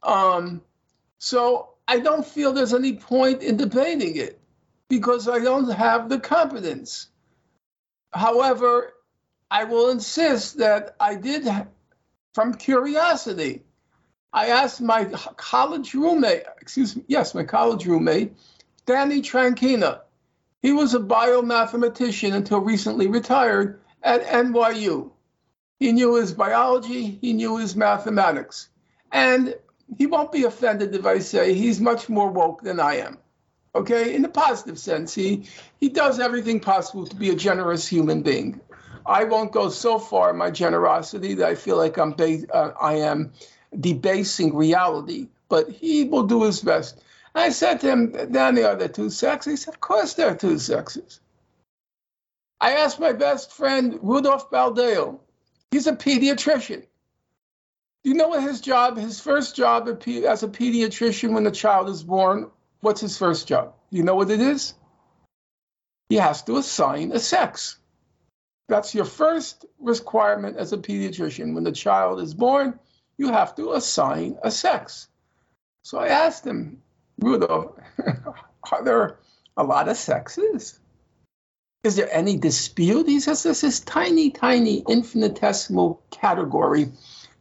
[0.03, 0.61] Um,
[1.19, 4.39] so I don't feel there's any point in debating it
[4.89, 7.07] because I don't have the competence.
[8.11, 8.93] However,
[9.49, 11.47] I will insist that I did,
[12.33, 13.63] from curiosity,
[14.37, 18.35] I asked my college roommate, excuse me, yes, my college roommate,
[18.85, 20.01] Danny Tranchina.
[20.61, 25.09] He was a biomathematician until recently retired at NYU.
[25.79, 28.69] He knew his biology, he knew his mathematics.
[29.11, 29.55] And
[29.97, 33.17] he won't be offended if I say he's much more woke than I am.
[33.73, 35.47] Okay, in a positive sense, he
[35.79, 38.61] he does everything possible to be a generous human being.
[39.03, 42.95] I won't go so far in my generosity that I feel like I'm uh, I
[42.95, 43.31] am
[43.77, 47.01] debasing reality, but he will do his best.
[47.33, 49.51] I said to him, Danny, are there two sexes?
[49.51, 51.19] He said, Of course there are two sexes.
[52.59, 55.19] I asked my best friend, Rudolph Baldeo.
[55.69, 56.81] He's a pediatrician.
[58.03, 61.89] Do you know what his job, his first job as a pediatrician when the child
[61.89, 62.49] is born,
[62.79, 63.73] what's his first job?
[63.89, 64.73] You know what it is?
[66.09, 67.77] He has to assign a sex.
[68.69, 71.53] That's your first requirement as a pediatrician.
[71.53, 72.79] When the child is born,
[73.17, 75.07] you have to assign a sex.
[75.83, 76.81] So I asked him,
[77.19, 77.75] Rudolph,
[78.71, 79.19] are there
[79.55, 80.79] a lot of sexes?
[81.83, 83.07] Is there any dispute?
[83.07, 86.91] He says there's this is tiny, tiny, infinitesimal category.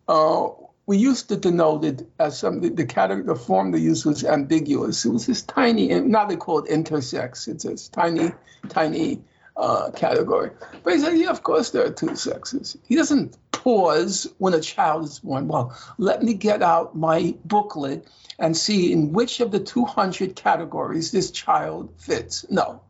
[0.07, 0.51] Uh,
[0.87, 4.25] we used to denote it as some the, the category, the form they used was
[4.25, 5.05] ambiguous.
[5.05, 7.49] It was this tiny, now they call it intersex.
[7.49, 8.31] It's this tiny,
[8.69, 9.23] tiny
[9.57, 10.51] uh, category.
[10.85, 12.77] But he said, yeah, of course there are two sexes.
[12.87, 13.37] He doesn't
[13.67, 15.49] pause when a child is born.
[15.49, 18.07] Well, let me get out my booklet
[18.39, 22.47] and see in which of the 200 categories this child fits.
[22.49, 22.81] No,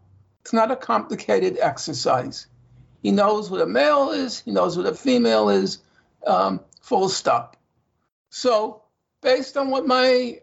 [0.43, 2.47] it's not a complicated exercise.
[3.03, 5.79] He knows what a male is, he knows what a female is,
[6.27, 7.57] um, full stop.
[8.29, 8.83] So,
[9.23, 10.43] based on what my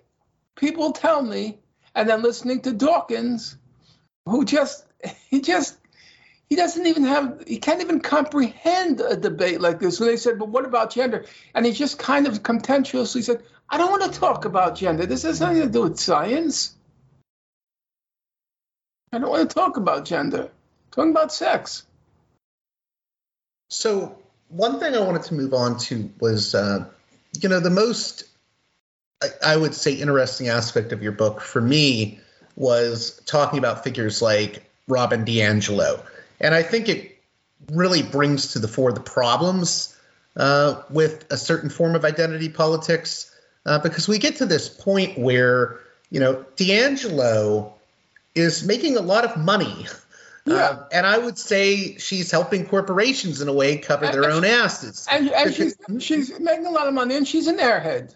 [0.55, 1.59] people tell me,
[1.93, 3.55] and then listening to Dawkins,
[4.25, 4.83] who just,
[5.29, 5.77] he just,
[6.53, 9.97] he doesn't even have, he can't even comprehend a debate like this.
[9.97, 11.25] So they said, but what about gender?
[11.55, 15.07] And he just kind of contemptuously said, I don't want to talk about gender.
[15.07, 16.75] This has nothing to do with science.
[19.11, 20.43] I don't want to talk about gender.
[20.43, 21.87] I'm talking about sex.
[23.71, 24.15] So
[24.49, 26.85] one thing I wanted to move on to was, uh,
[27.41, 28.25] you know, the most,
[29.23, 32.19] I, I would say, interesting aspect of your book for me
[32.55, 36.05] was talking about figures like Robin DiAngelo.
[36.39, 37.17] And I think it
[37.71, 39.97] really brings to the fore the problems
[40.35, 43.33] uh, with a certain form of identity politics
[43.65, 45.79] uh, because we get to this point where
[46.09, 47.71] you know DiAngelo
[48.35, 49.85] is making a lot of money
[50.45, 50.55] Yeah.
[50.55, 55.07] Uh, and I would say she's helping corporations in a way cover their own asses.
[55.11, 58.13] And, and she's she's making a lot of money, and she's an airhead.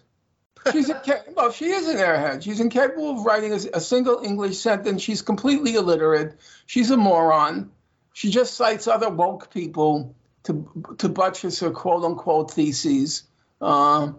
[0.72, 1.02] She's a,
[1.36, 2.44] well, she is an airhead.
[2.44, 5.02] She's incapable of writing a, a single English sentence.
[5.02, 6.38] She's completely illiterate.
[6.66, 7.72] She's a moron.
[8.18, 10.16] She just cites other woke people
[10.46, 13.22] to to buttress her quote unquote theses.
[13.62, 14.14] Uh,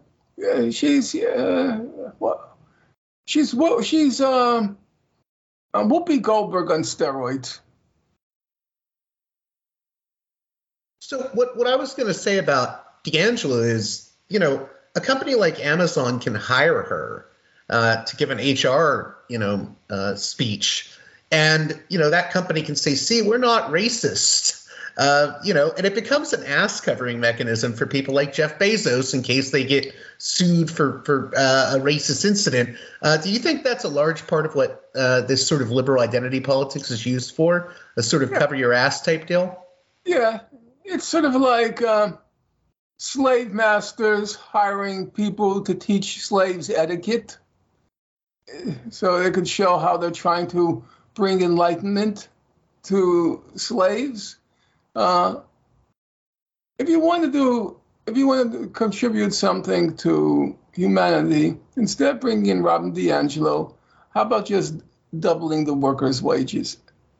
[0.70, 1.78] she's uh,
[2.20, 2.56] what?
[3.26, 3.56] She's?
[3.82, 4.78] She's um,
[5.74, 7.58] Whoopi Goldberg on steroids.
[11.00, 15.34] So what what I was going to say about DiAngelo is, you know, a company
[15.34, 17.26] like Amazon can hire her
[17.68, 20.88] uh, to give an HR, you know, uh, speech,
[21.30, 24.66] and you know that company can say, "See, we're not racist."
[24.96, 29.14] Uh, you know, and it becomes an ass covering mechanism for people like Jeff Bezos
[29.14, 32.76] in case they get sued for for uh, a racist incident.
[33.00, 36.02] Uh, do you think that's a large part of what uh, this sort of liberal
[36.02, 37.72] identity politics is used for?
[37.96, 38.40] A sort of yeah.
[38.40, 39.64] cover your ass type deal?
[40.04, 40.40] Yeah,
[40.84, 42.12] it's sort of like uh,
[42.96, 47.38] slave masters hiring people to teach slaves etiquette
[48.90, 50.84] so they could show how they're trying to
[51.18, 52.28] bring enlightenment
[52.84, 54.36] to slaves.
[54.94, 55.40] Uh,
[56.78, 62.20] if you want to do, if you want to contribute something to humanity, instead of
[62.20, 63.74] bringing in Robin DiAngelo,
[64.10, 64.76] how about just
[65.18, 66.76] doubling the workers' wages?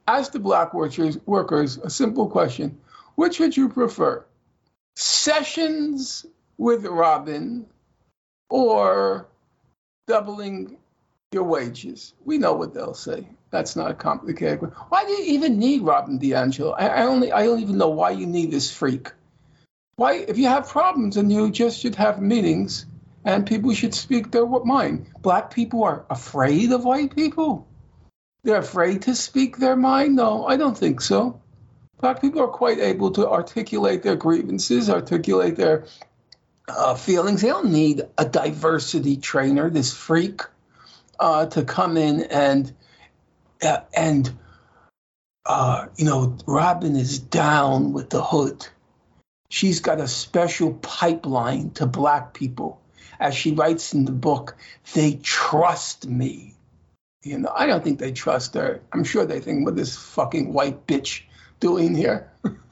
[0.07, 2.79] Ask the black workers, workers a simple question
[3.15, 4.25] which would you prefer?
[4.95, 6.25] Sessions
[6.57, 7.65] with Robin
[8.49, 9.27] or
[10.07, 10.77] doubling
[11.33, 12.13] your wages?
[12.23, 13.27] We know what they'll say.
[13.51, 14.71] That's not a complicated.
[14.89, 16.75] Why do you even need Robin DiAngelo?
[16.77, 19.11] I, I only I don't even know why you need this freak.
[19.95, 22.85] Why, if you have problems, and you just should have meetings,
[23.25, 25.07] and people should speak their mind.
[25.21, 27.67] Black people are afraid of white people.
[28.43, 30.15] They're afraid to speak their mind.
[30.15, 31.41] No, I don't think so.
[31.99, 35.85] Black people are quite able to articulate their grievances, articulate their
[36.69, 37.41] uh, feelings.
[37.41, 40.43] They don't need a diversity trainer, this freak,
[41.19, 42.73] uh, to come in and
[43.61, 44.31] and
[45.45, 48.67] uh, you know, Robin is down with the hood.
[49.49, 52.81] She's got a special pipeline to black people.
[53.19, 54.55] As she writes in the book,
[54.93, 56.55] they trust me.
[57.23, 58.81] You know, I don't think they trust her.
[58.93, 61.23] I'm sure they think, what this fucking white bitch
[61.59, 62.31] doing here.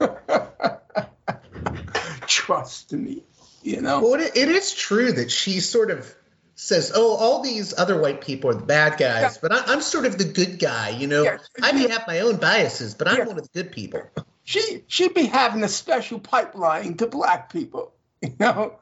[2.26, 3.24] Trust me,
[3.62, 4.00] you know.
[4.00, 6.14] Well, it, it is true that she sort of
[6.58, 9.38] says, "Oh, all these other white people are the bad guys, yeah.
[9.48, 11.38] but I, am sort of the good guy." You know, yeah.
[11.62, 13.26] I may have my own biases, but I'm yeah.
[13.26, 14.02] one of the good people.
[14.44, 17.94] She she'd be having a special pipeline to black people.
[18.20, 18.78] You know,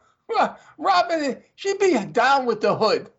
[0.79, 3.11] Robin, she'd be down with the hood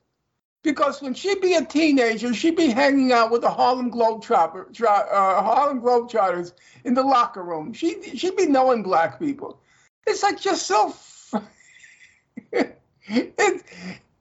[0.64, 5.42] because when she'd be a teenager, she'd be hanging out with the Harlem Globetrotter, uh,
[5.44, 6.54] Harlem Globetrotters
[6.84, 7.72] in the locker room.
[7.74, 9.62] She she'd be knowing black people.
[10.08, 10.96] It's like just so.
[12.52, 13.64] it,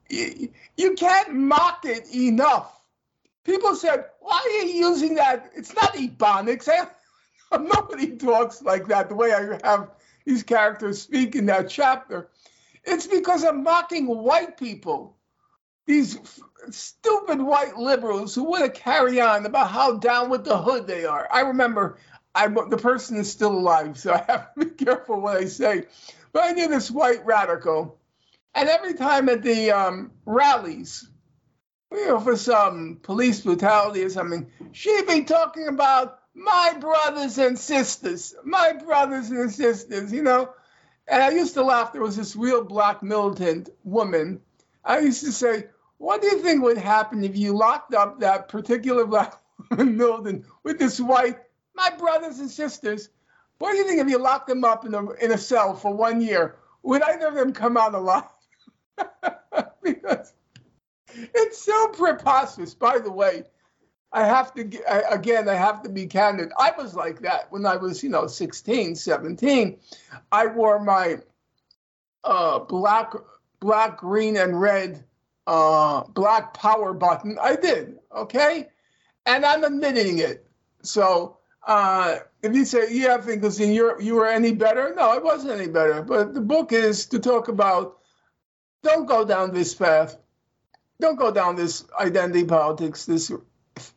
[0.08, 2.80] you, can't mock it enough.
[3.44, 6.68] People said, "Why are you using that?" It's not ebonics.
[7.52, 9.90] Nobody talks like that the way I have
[10.24, 12.28] these characters speak in that chapter.
[12.84, 15.16] It's because I'm mocking white people
[15.86, 16.18] these
[16.70, 21.04] stupid white liberals who want to carry on about how down with the hood they
[21.04, 21.28] are.
[21.32, 21.98] I remember
[22.34, 25.86] I the person is still alive, so I have to be careful what I say.
[26.32, 27.98] But I knew this white radical,
[28.56, 31.06] and every time at the um, rallies,
[31.92, 37.58] you know, for some police brutality or something, she'd be talking about my brothers and
[37.58, 40.48] sisters, my brothers and sisters, you know.
[41.06, 41.92] And I used to laugh.
[41.92, 44.40] There was this real black militant woman.
[44.82, 45.66] I used to say,
[45.98, 49.34] what do you think would happen if you locked up that particular black
[49.70, 51.38] woman with this white,
[51.74, 53.10] my brothers and sisters?
[53.58, 55.92] What do you think if you locked them up in a, in a cell for
[55.92, 56.56] one year?
[56.82, 58.24] Would either of them come out alive?
[59.82, 60.32] because
[61.16, 62.74] it's so preposterous.
[62.74, 63.44] By the way,
[64.12, 64.62] I have to,
[65.10, 66.50] again, I have to be candid.
[66.58, 69.78] I was like that when I was, you know, 16, 17.
[70.32, 71.18] I wore my
[72.24, 73.12] uh, black,
[73.60, 75.04] black, green, and red
[75.46, 77.38] uh, black power button.
[77.40, 78.68] I did, okay?
[79.26, 80.46] And I'm admitting it.
[80.82, 85.18] So uh, if you say, yeah, think in you you were any better, no, I
[85.18, 86.02] wasn't any better.
[86.02, 87.98] But the book is to talk about
[88.86, 90.16] don't go down this path.
[91.00, 93.30] Don't go down this identity politics, this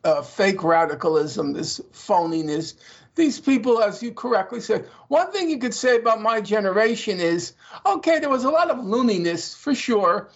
[0.04, 2.74] uh, fake radicalism, this phoniness.
[3.14, 7.54] These people, as you correctly said, one thing you could say about my generation is
[7.86, 10.30] okay, there was a lot of looniness for sure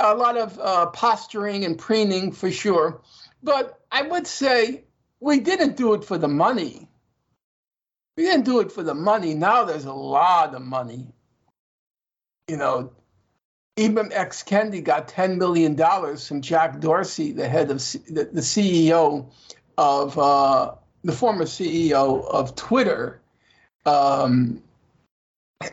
[0.00, 3.00] a lot of uh, posturing and preening for sure.
[3.42, 4.84] But I would say
[5.20, 6.88] we didn't do it for the money.
[8.16, 9.34] We didn't do it for the money.
[9.34, 11.12] Now there's a lot of money.
[12.48, 12.92] You know,
[13.80, 14.42] Ibram X.
[14.42, 15.74] Kendi got $10 million
[16.18, 19.30] from Jack Dorsey, the head of the, the CEO
[19.78, 23.22] of uh, the former CEO of Twitter.
[23.86, 24.62] Um,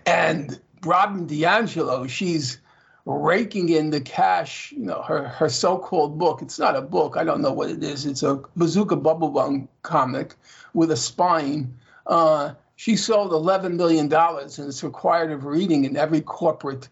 [0.06, 2.60] and Robin DiAngelo, she's
[3.06, 6.42] raking in the cash, you know, her, her so-called book.
[6.42, 7.18] It's not a book.
[7.18, 8.06] I don't know what it is.
[8.06, 10.36] It's a Bazooka Bubblegum comic
[10.74, 11.78] with a spine.
[12.06, 16.88] Uh, she sold $11 million and it's required of reading in every corporate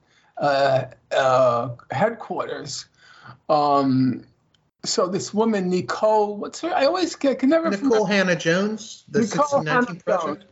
[1.91, 2.85] headquarters.
[3.49, 4.25] Um,
[4.83, 6.73] so this woman, Nicole, what's her?
[6.73, 10.07] I always get, can never Nikole Hannah-Jones, the Nicole Hannah Project.
[10.07, 10.43] Jones.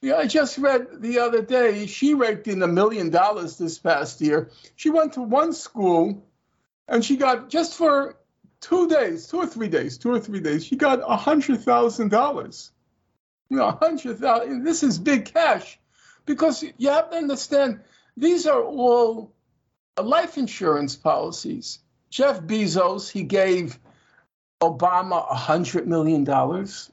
[0.00, 4.20] Yeah, I just read the other day she raked in a million dollars this past
[4.20, 4.50] year.
[4.76, 6.24] She went to one school
[6.86, 8.16] and she got just for
[8.60, 12.10] two days, two or three days, two or three days, she got a hundred thousand
[12.10, 12.70] dollars.
[13.48, 14.64] You know, a hundred thousand.
[14.64, 15.78] This is big cash
[16.26, 17.80] because you have to understand
[18.18, 19.32] these are all
[20.02, 21.78] life insurance policies.
[22.10, 23.78] Jeff Bezos, he gave
[24.60, 26.90] Obama a hundred million dollars.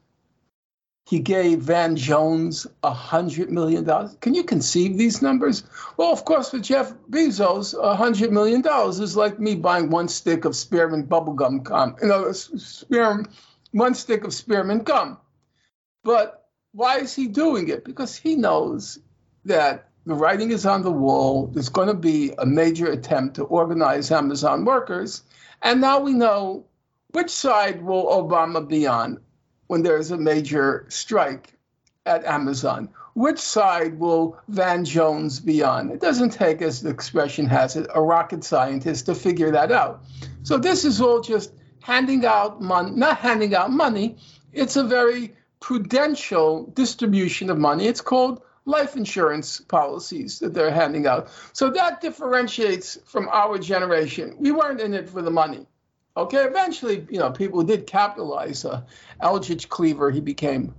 [1.07, 4.17] He gave Van Jones a hundred million dollars.
[4.21, 5.63] Can you conceive these numbers?
[5.97, 10.07] Well, of course, for Jeff Bezos, a hundred million dollars is like me buying one
[10.07, 11.95] stick of spearmint bubblegum gum.
[12.01, 13.27] You know, spearmint,
[13.71, 15.17] one stick of spearmint gum.
[16.03, 17.85] But why is he doing it?
[17.85, 18.99] Because he knows
[19.45, 21.47] that the writing is on the wall.
[21.47, 25.23] There's going to be a major attempt to organize Amazon workers.
[25.61, 26.65] And now we know
[27.11, 29.19] which side will Obama be on
[29.67, 31.53] when there's a major strike
[32.05, 32.89] at Amazon?
[33.13, 35.89] Which side will Van Jones be on?
[35.89, 40.03] It doesn't take, as the expression has it, a rocket scientist to figure that out.
[40.43, 41.51] So this is all just
[41.81, 44.17] handing out money, not handing out money.
[44.51, 47.87] It's a very prudential distribution of money.
[47.87, 51.29] It's called life insurance policies that they're handing out.
[51.53, 54.35] So that differentiates from our generation.
[54.37, 55.67] We weren't in it for the money.
[56.17, 58.63] Okay, eventually, you know, people did capitalize.
[58.63, 58.81] Uh,
[59.21, 60.73] Eldridge Cleaver, he became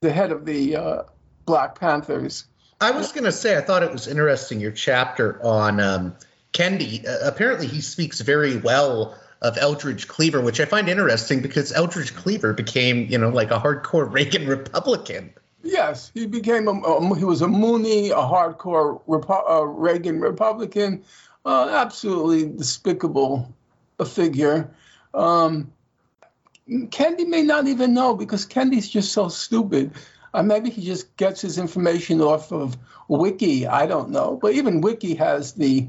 [0.00, 1.02] the head of the uh,
[1.44, 2.46] Black Panthers.
[2.80, 6.16] I was going to say, I thought it was interesting your chapter on um,
[6.52, 7.06] Kendi.
[7.06, 12.14] Uh, apparently, he speaks very well of Eldridge Cleaver, which I find interesting because Eldridge
[12.14, 15.34] Cleaver became, you know, like a hardcore Reagan Republican.
[15.62, 21.04] Yes, he became a, a he was a Moonie, a hardcore Repo, uh, Reagan Republican,
[21.44, 23.54] uh, absolutely despicable
[23.98, 24.74] a figure.
[25.14, 25.72] Um,
[26.68, 29.92] Kendi may not even know because Kendi's just so stupid.
[30.34, 32.76] Uh, maybe he just gets his information off of
[33.08, 33.66] Wiki.
[33.66, 34.38] I don't know.
[34.40, 35.88] But even Wiki has the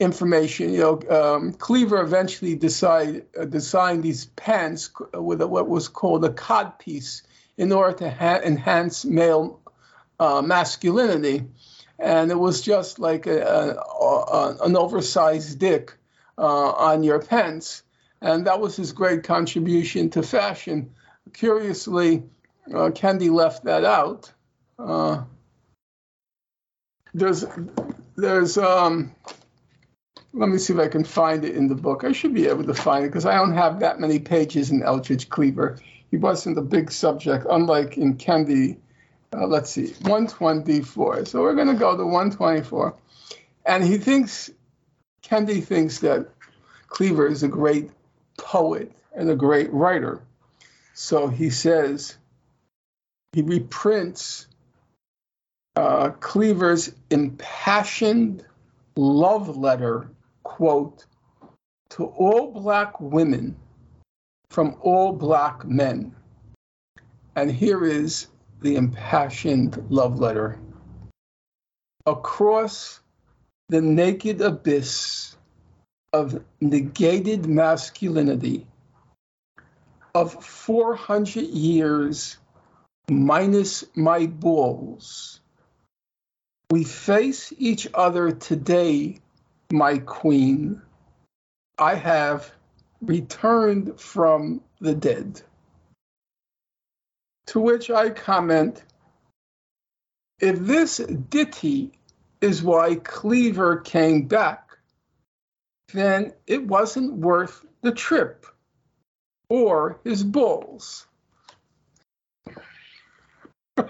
[0.00, 0.72] information.
[0.72, 6.24] You know, um, Cleaver eventually decide, uh, designed these pants with a, what was called
[6.24, 7.22] a cod piece
[7.56, 9.60] in order to ha- enhance male
[10.18, 11.44] uh, masculinity.
[11.98, 15.94] And it was just like a, a, a, an oversized dick
[16.36, 17.82] uh, on your pants.
[18.20, 20.94] And that was his great contribution to fashion.
[21.32, 22.24] Curiously,
[22.68, 24.32] uh, Kendi left that out.
[24.78, 25.24] Uh,
[27.12, 27.44] there's,
[28.16, 29.14] there's, um,
[30.32, 32.02] let me see if I can find it in the book.
[32.02, 34.82] I should be able to find it because I don't have that many pages in
[34.82, 35.78] Eldridge Cleaver.
[36.14, 38.78] He wasn't a big subject, unlike in Kendi.
[39.32, 41.24] Uh, let's see, 124.
[41.24, 42.94] So we're going to go to 124.
[43.66, 44.48] And he thinks
[45.24, 46.28] Kendi thinks that
[46.86, 47.90] Cleaver is a great
[48.38, 50.22] poet and a great writer.
[50.92, 52.16] So he says
[53.32, 54.46] he reprints
[55.74, 58.46] uh, Cleaver's impassioned
[58.94, 60.12] love letter,
[60.44, 61.06] quote,
[61.88, 63.56] to all black women
[64.54, 66.14] from all black men.
[67.34, 68.28] And here is
[68.60, 70.60] the impassioned love letter.
[72.06, 73.00] Across
[73.68, 75.36] the naked abyss
[76.12, 78.68] of negated masculinity
[80.14, 82.36] of 400 years
[83.10, 85.40] minus my balls.
[86.70, 89.18] We face each other today,
[89.72, 90.80] my queen.
[91.76, 92.52] I have
[93.06, 95.42] returned from the dead.
[97.46, 98.82] To which I comment
[100.40, 101.92] if this ditty
[102.40, 104.76] is why Cleaver came back,
[105.92, 108.46] then it wasn't worth the trip
[109.48, 111.06] or his bulls.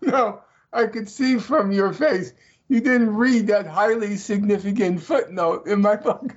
[0.00, 0.42] no,
[0.72, 2.32] I could see from your face
[2.68, 6.36] you didn't read that highly significant footnote in my book.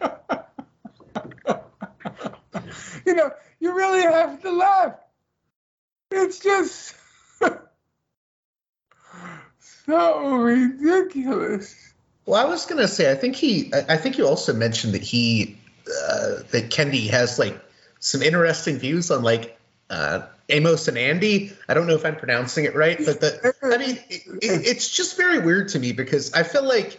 [3.06, 3.30] you know,
[3.60, 4.94] you really have to laugh.
[6.10, 6.94] it's just
[9.86, 11.92] so ridiculous.
[12.24, 15.58] Well, I was gonna say, I think he, I think you also mentioned that he,
[15.86, 17.60] uh, that Kendi has like
[18.00, 19.58] some interesting views on like
[19.90, 21.52] uh, Amos and Andy.
[21.68, 24.90] I don't know if I'm pronouncing it right, but the, I mean, it, it, it's
[24.90, 26.98] just very weird to me because I feel like,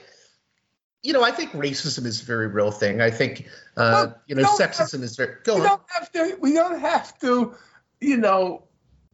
[1.04, 3.02] you know, I think racism is a very real thing.
[3.02, 5.36] I think, uh, well, you know, sexism have, is very.
[5.43, 5.68] Go we on.
[5.68, 6.38] don't have to.
[6.41, 7.56] We don't have to.
[8.02, 8.64] You know,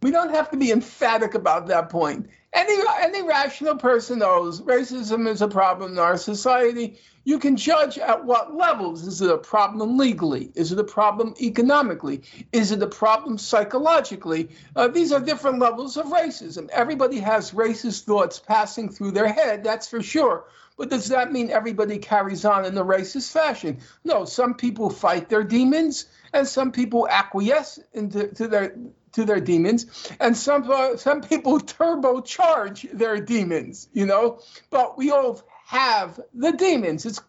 [0.02, 2.30] we don't have to be emphatic about that point.
[2.54, 7.00] Any any rational person knows racism is a problem in our society.
[7.26, 9.08] You can judge at what levels.
[9.08, 10.52] Is it a problem legally?
[10.56, 12.24] Is it a problem economically?
[12.52, 14.50] Is it a problem psychologically?
[14.76, 16.70] Uh, these are different levels of racism.
[16.70, 20.46] Everybody has racist thoughts passing through their head, that's for sure.
[20.78, 23.80] But does that mean everybody carries on in a racist fashion?
[24.04, 28.76] No, some people fight their demons and some people acquiesce into to their
[29.14, 29.86] to their demons,
[30.20, 34.42] and some uh, some people turbocharge their demons, you know.
[34.70, 37.06] But we all have the demons.
[37.06, 37.22] It's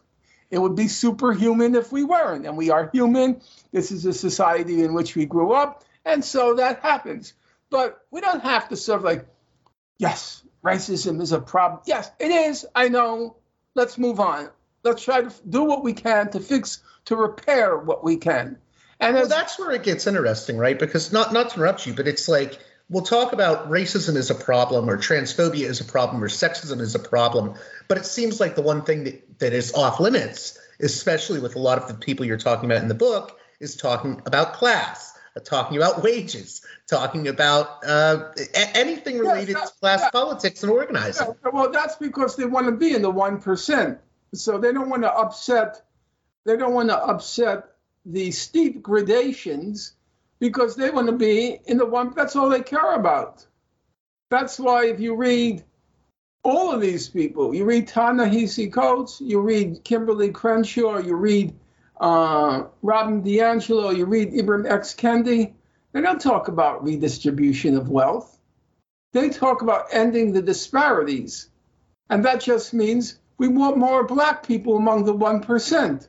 [0.51, 3.41] it would be superhuman if we weren't, and we are human.
[3.73, 7.35] This is a society in which we grew up, and so that happens.
[7.71, 9.27] But we don't have to sort of like,
[9.99, 11.81] yes, racism is a problem.
[11.87, 12.67] Yes, it is.
[12.75, 13.37] I know.
[13.75, 14.51] Let's move on.
[14.83, 18.59] Let's try to do what we can to fix, to repair what we can.
[19.01, 20.79] And well, that's where it gets interesting, right?
[20.79, 22.59] Because not not to interrupt you, but it's like
[22.89, 26.95] we'll talk about racism is a problem, or transphobia is a problem, or sexism is
[26.95, 27.55] a problem.
[27.89, 31.59] But it seems like the one thing that, that is off limits, especially with a
[31.59, 35.77] lot of the people you're talking about in the book, is talking about class, talking
[35.77, 38.31] about wages, talking about uh,
[38.75, 40.11] anything related to class yeah.
[40.11, 41.27] politics and organizing.
[41.27, 41.51] Yeah.
[41.53, 43.99] Well, that's because they want to be in the one percent,
[44.33, 45.83] so they don't want to upset.
[46.45, 47.75] They don't want to upset
[48.07, 49.95] the steep gradations
[50.39, 53.47] because they want to be in the one, that's all they care about.
[54.31, 55.65] That's why if you read
[56.43, 61.55] all of these people, you read Ta-Nehisi Coates, you read Kimberlé Crenshaw, you read
[62.01, 64.95] uh, Robin DiAngelo, you read Ibram X.
[64.95, 65.55] Kendi,
[65.93, 68.39] they don't talk about redistribution of wealth.
[69.13, 71.49] They talk about ending the disparities.
[72.11, 76.09] And that just means we want more black people among the 1%.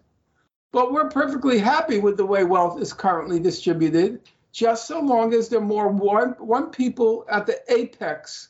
[0.71, 4.21] But we're perfectly happy with the way wealth is currently distributed,
[4.51, 8.49] just so long as there are more one, one people at the apex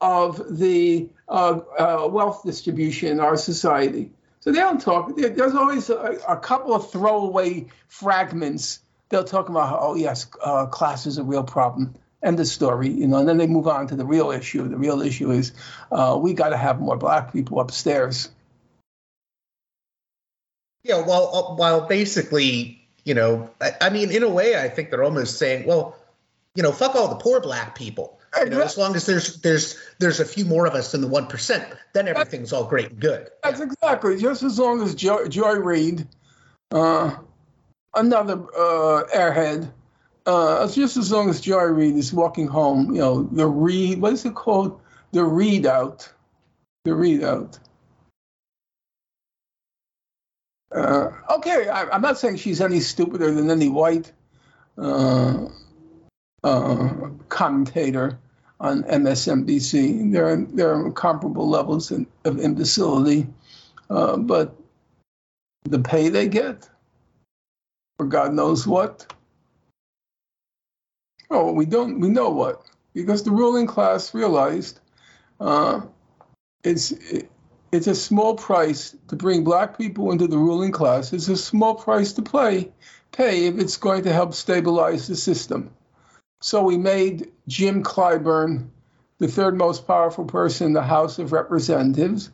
[0.00, 4.10] of the uh, uh, wealth distribution in our society.
[4.42, 5.16] So they don't talk.
[5.16, 8.80] There's always a, a couple of throwaway fragments.
[9.08, 11.94] They'll talk about, oh yes, uh, class is a real problem.
[12.24, 13.18] End of story, you know.
[13.18, 14.66] And then they move on to the real issue.
[14.68, 15.52] The real issue is
[15.92, 18.30] uh, we got to have more black people upstairs.
[20.82, 24.90] Yeah, while uh, while basically, you know, I, I, mean, in a way, I think
[24.90, 25.96] they're almost saying, well,
[26.56, 28.18] you know, fuck all the poor black people.
[28.38, 31.06] You know, as long as there's there's there's a few more of us than the
[31.06, 33.28] one percent, then everything's all great and good.
[33.42, 33.66] That's yeah.
[33.66, 36.08] exactly just as long as Joy, Joy Reid,
[36.70, 37.16] uh,
[37.94, 39.70] another uh, airhead,
[40.24, 44.14] uh, just as long as Joy Reid is walking home, you know, the read, what
[44.14, 44.80] is it called?
[45.12, 46.10] The ReidOut,
[46.84, 47.58] the ReidOut.
[50.74, 54.10] Uh, okay, I, am not saying she's any stupider than any white
[54.78, 55.48] uh,
[56.42, 56.88] uh,
[57.28, 58.18] commentator
[58.62, 60.12] on MSNBC.
[60.12, 63.26] There are, there are comparable levels in, of imbecility,
[63.90, 64.56] uh, but
[65.64, 66.68] the pay they get
[67.98, 69.12] for God knows what.
[71.28, 72.00] Oh, we don't.
[72.00, 74.80] We know what because the ruling class realized
[75.40, 75.80] uh,
[76.62, 77.30] it's it,
[77.72, 81.12] it's a small price to bring black people into the ruling class.
[81.12, 82.70] It's a small price to play,
[83.12, 85.70] pay if it's going to help stabilize the system.
[86.42, 88.66] So we made Jim Clyburn
[89.18, 92.30] the third most powerful person in the House of Representatives.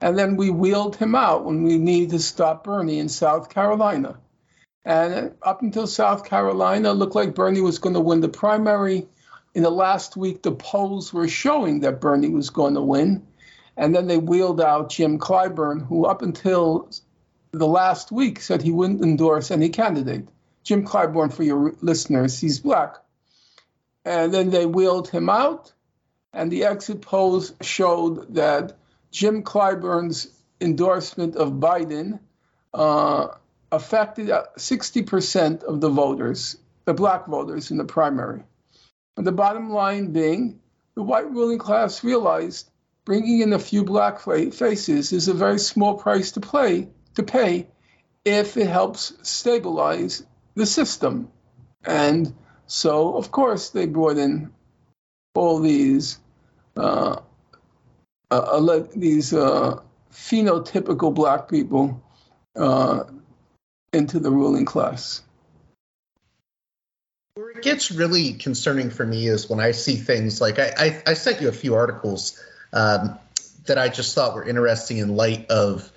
[0.00, 4.18] And then we wheeled him out when we needed to stop Bernie in South Carolina.
[4.86, 9.06] And up until South Carolina, looked like Bernie was going to win the primary.
[9.54, 13.26] In the last week, the polls were showing that Bernie was going to win.
[13.76, 16.90] And then they wheeled out Jim Clyburn, who up until
[17.52, 20.26] the last week said he wouldn't endorse any candidate.
[20.64, 22.96] Jim Clyburn, for your listeners, he's black.
[24.04, 25.72] And then they wheeled him out,
[26.32, 28.76] and the exit polls showed that
[29.10, 30.28] Jim Clyburn's
[30.60, 32.18] endorsement of Biden
[32.74, 33.28] uh,
[33.70, 38.42] affected 60% of the voters, the black voters in the primary.
[39.16, 40.60] And the bottom line being,
[40.94, 42.70] the white ruling class realized
[43.04, 47.66] bringing in a few black faces is a very small price to play to pay
[48.24, 50.24] if it helps stabilize
[50.54, 51.30] the system.
[51.84, 52.34] And
[52.72, 54.50] so, of course, they brought in
[55.34, 56.18] all these
[56.74, 57.16] uh,
[58.30, 59.78] uh, these uh,
[60.10, 62.02] phenotypical black people
[62.56, 63.04] uh,
[63.92, 65.20] into the ruling class.
[67.34, 71.02] Where it gets really concerning for me is when I see things like I, I,
[71.08, 72.42] I sent you a few articles
[72.72, 73.18] um,
[73.66, 75.92] that I just thought were interesting in light of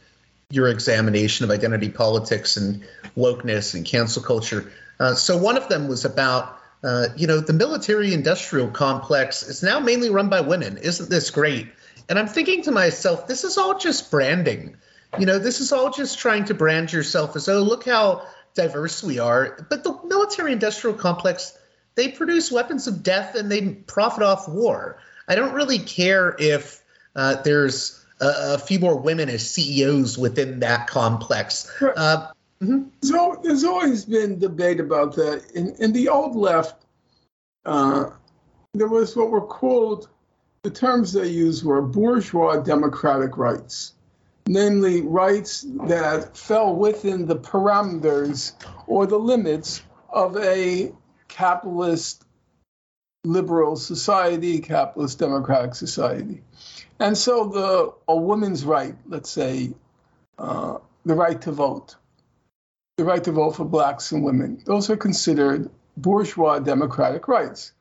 [0.49, 4.73] your examination of identity politics and wokeness and cancel culture.
[4.99, 9.79] Uh, so one of them was about, uh, you know, the military-industrial complex is now
[9.79, 10.77] mainly run by women.
[10.77, 11.67] Isn't this great?
[12.07, 14.77] And I'm thinking to myself, this is all just branding.
[15.17, 19.01] You know, this is all just trying to brand yourself as, oh, look how diverse
[19.01, 19.65] we are.
[19.67, 21.57] But the military-industrial complex,
[21.95, 24.99] they produce weapons of death and they profit off war.
[25.27, 26.83] I don't really care if
[27.15, 31.71] uh, there's a, a, few more women as CEOs within that complex.
[31.81, 32.27] Uh,
[32.61, 32.89] mm-hmm.
[33.01, 35.51] So there's always been debate about that.
[35.53, 36.85] In, in the old left,
[37.65, 38.09] uh,
[38.73, 40.09] there was what were called
[40.63, 43.93] the terms they used were bourgeois democratic rights,
[44.47, 48.53] namely rights that fell within the parameters
[48.87, 50.91] or the limits of a
[51.27, 52.25] capitalist
[53.23, 56.41] liberal society, capitalist democratic society.
[56.99, 59.73] And so the a woman's right, let's say,
[60.39, 61.95] uh, the right to vote,
[62.97, 67.73] the right to vote for blacks and women, those are considered bourgeois democratic rights,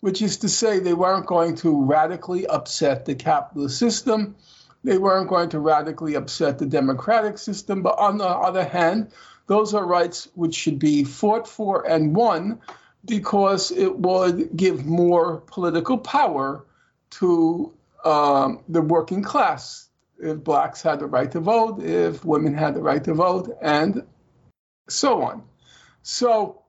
[0.00, 4.34] which is to say they weren't going to radically upset the capitalist system.
[4.82, 7.82] They weren't going to radically upset the democratic system.
[7.82, 9.12] But on the other hand,
[9.46, 12.60] those are rights which should be fought for and won
[13.04, 16.64] because it would give more political power
[17.10, 17.72] to
[18.04, 19.88] um, the working class.
[20.18, 24.02] If blacks had the right to vote, if women had the right to vote, and
[24.88, 25.42] so on.
[26.02, 26.62] So,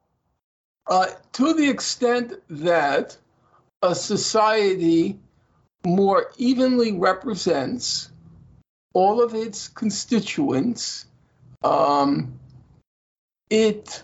[0.87, 3.17] uh, to the extent that
[3.81, 5.19] a society
[5.85, 8.09] more evenly represents
[8.93, 11.05] all of its constituents,
[11.63, 12.39] um,
[13.49, 14.03] it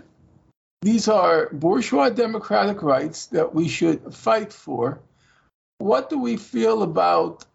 [0.84, 5.00] these are bourgeois democratic rights that we should fight for.
[5.78, 7.46] What do we feel about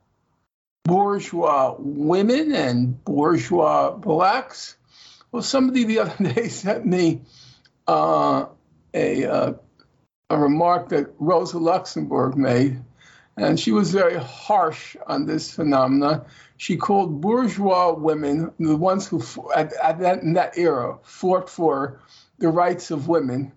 [0.84, 4.78] bourgeois women and bourgeois blacks?
[5.31, 7.20] Well, somebody the other day sent me
[7.87, 8.47] uh,
[8.95, 9.53] a, uh,
[10.31, 12.83] a remark that Rosa Luxemburg made,
[13.37, 16.24] and she was very harsh on this phenomena.
[16.57, 19.22] She called bourgeois women, the ones who
[19.55, 22.01] at, at that, in that era fought for
[22.39, 23.53] the rights of women.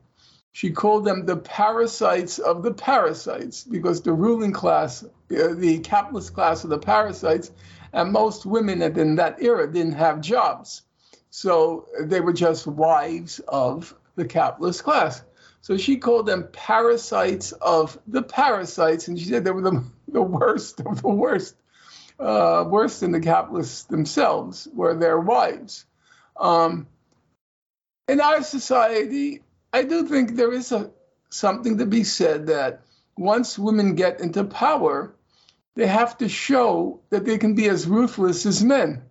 [0.51, 5.07] She called them the parasites of the parasites because the ruling class, uh,
[5.55, 7.51] the capitalist class of the parasites,
[7.93, 10.81] and most women in that era didn't have jobs.
[11.31, 15.23] So they were just wives of the capitalist class.
[15.61, 20.21] So she called them parasites of the parasites, and she said they were the, the
[20.21, 21.55] worst of the worst,
[22.19, 25.85] uh, worse than the capitalists themselves, were their wives.
[26.37, 26.87] Um,
[28.07, 30.91] in our society, I do think there is a,
[31.29, 32.81] something to be said that
[33.17, 35.15] once women get into power,
[35.75, 39.03] they have to show that they can be as ruthless as men.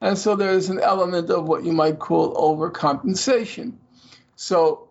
[0.00, 3.74] And so there's an element of what you might call overcompensation.
[4.36, 4.88] So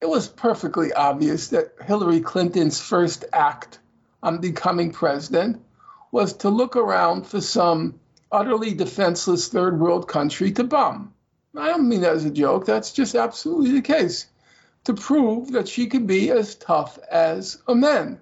[0.00, 3.78] it was perfectly obvious that Hillary Clinton's first act
[4.22, 5.62] on becoming president
[6.10, 8.00] was to look around for some
[8.32, 11.14] utterly defenseless third world country to bomb.
[11.56, 12.66] I don't mean that as a joke.
[12.66, 14.26] That's just absolutely the case
[14.84, 18.20] to prove that she could be as tough as a man.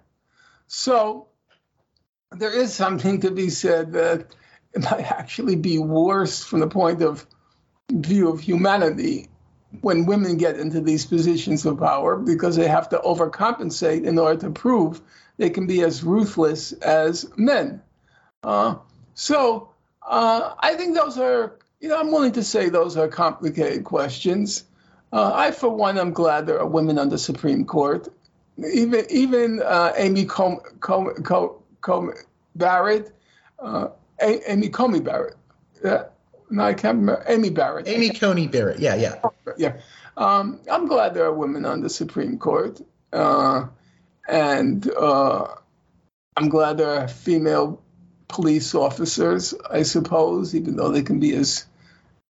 [0.66, 1.28] So
[2.32, 4.34] there is something to be said that
[4.74, 7.26] it might actually be worse from the point of
[7.90, 9.28] view of humanity
[9.80, 14.40] when women get into these positions of power because they have to overcompensate in order
[14.40, 15.00] to prove
[15.36, 17.82] they can be as ruthless as men.
[18.42, 18.76] Uh,
[19.14, 19.70] so
[20.06, 24.64] uh, I think those are you know, I'm willing to say those are complicated questions.
[25.12, 28.08] Uh, I, for one, am glad there are women on the Supreme Court.
[28.58, 32.14] Even even uh, Amy Com- Com- Com- Com-
[32.56, 33.12] Barrett,
[33.60, 33.88] uh,
[34.20, 35.36] A- Amy Comey Barrett.
[35.84, 36.04] Yeah,
[36.50, 37.24] no, I can't remember.
[37.28, 37.88] Amy Barrett.
[37.88, 38.80] Amy Coney Barrett.
[38.80, 39.22] Yeah, yeah.
[39.56, 39.76] Yeah.
[40.16, 42.80] Um, I'm glad there are women on the Supreme Court.
[43.12, 43.66] Uh,
[44.28, 45.46] and uh,
[46.36, 47.82] I'm glad there are female
[48.28, 51.64] police officers, I suppose, even though they can be as,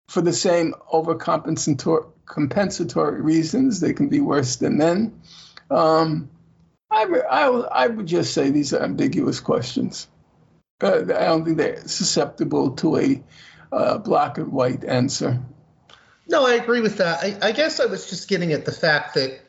[0.09, 5.21] for the same overcompensatory compensatory reasons, they can be worse than men.
[5.69, 6.29] Um,
[6.89, 10.07] I, I, I would just say these are ambiguous questions.
[10.81, 13.23] Uh, I don't think they're susceptible to a
[13.71, 15.39] uh, black and white answer.
[16.27, 17.23] No, I agree with that.
[17.23, 19.39] I, I guess I was just getting at the fact that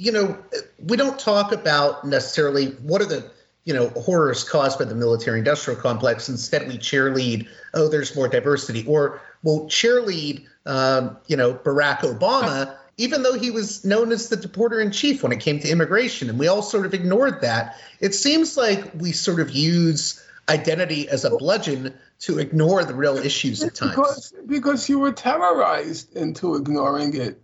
[0.00, 0.38] you know,
[0.82, 3.30] we don't talk about necessarily what are the
[3.64, 6.30] you know horrors caused by the military-industrial complex.
[6.30, 12.74] Instead, we cheerlead, oh, there's more diversity, or we'll cheerlead, um, you know, Barack Obama
[12.96, 16.28] even though he was known as the deporter in chief when it came to immigration,
[16.28, 17.76] and we all sort of ignored that.
[18.00, 23.16] It seems like we sort of use identity as a bludgeon to ignore the real
[23.16, 23.92] issues at times.
[23.92, 27.40] Because, because you were terrorized into ignoring it.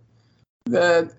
[0.65, 1.13] That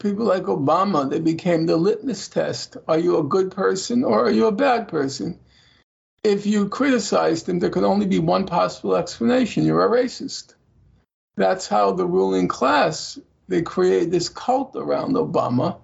[0.00, 2.76] people like Obama, they became the litmus test.
[2.88, 5.38] Are you a good person or are you a bad person?
[6.24, 10.54] If you criticized him, there could only be one possible explanation you're a racist
[11.38, 13.18] that's how the ruling class
[13.48, 15.78] they create this cult around Obama,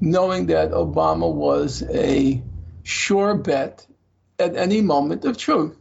[0.00, 2.42] knowing that Obama was a
[2.82, 3.86] sure bet
[4.38, 5.76] at any moment of truth.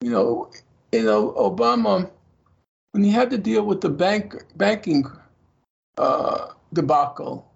[0.00, 0.50] You know,
[0.92, 2.10] you know, Obama,
[2.92, 5.04] when he had to deal with the bank banking
[5.96, 7.46] uh, debacle,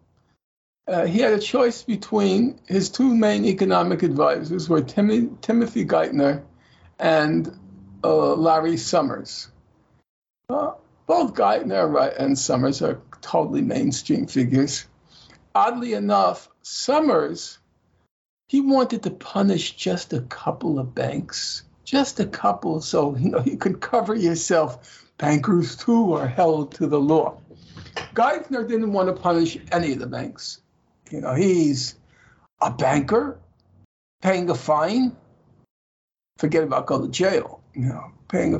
[0.87, 6.43] uh, he had a choice between his two main economic advisors were Tim- Timothy Geithner
[6.99, 7.59] and
[8.05, 9.49] uh, Larry Summers.
[10.49, 14.87] Both Geithner and Summers are totally mainstream figures.
[15.55, 17.59] Oddly enough, Summers,
[18.49, 23.43] he wanted to punish just a couple of banks, just a couple, so you know
[23.45, 25.11] you could cover yourself.
[25.17, 27.39] Bankers too are held to the law.
[28.15, 30.61] Geithner didn't want to punish any of the banks.
[31.11, 31.95] You know, he's
[32.61, 33.39] a banker
[34.23, 35.17] paying a fine.
[36.39, 37.63] Forget about going to jail.
[37.75, 38.59] You know, paying a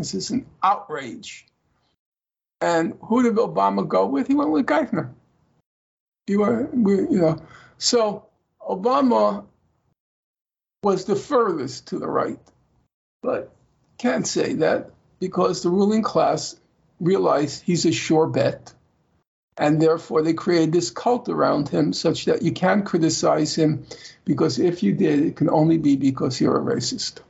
[0.00, 1.46] this is an outrage.
[2.60, 4.26] And who did Obama go with?
[4.26, 5.10] He went with Geithner.
[6.26, 7.42] He went, you know,
[7.78, 8.26] so
[8.60, 9.44] Obama
[10.82, 12.38] was the furthest to the right,
[13.22, 13.52] but
[13.98, 16.56] can't say that because the ruling class
[17.00, 18.72] realized he's a sure bet,
[19.56, 23.86] and therefore they created this cult around him such that you can't criticize him
[24.24, 27.20] because if you did, it can only be because you're a racist.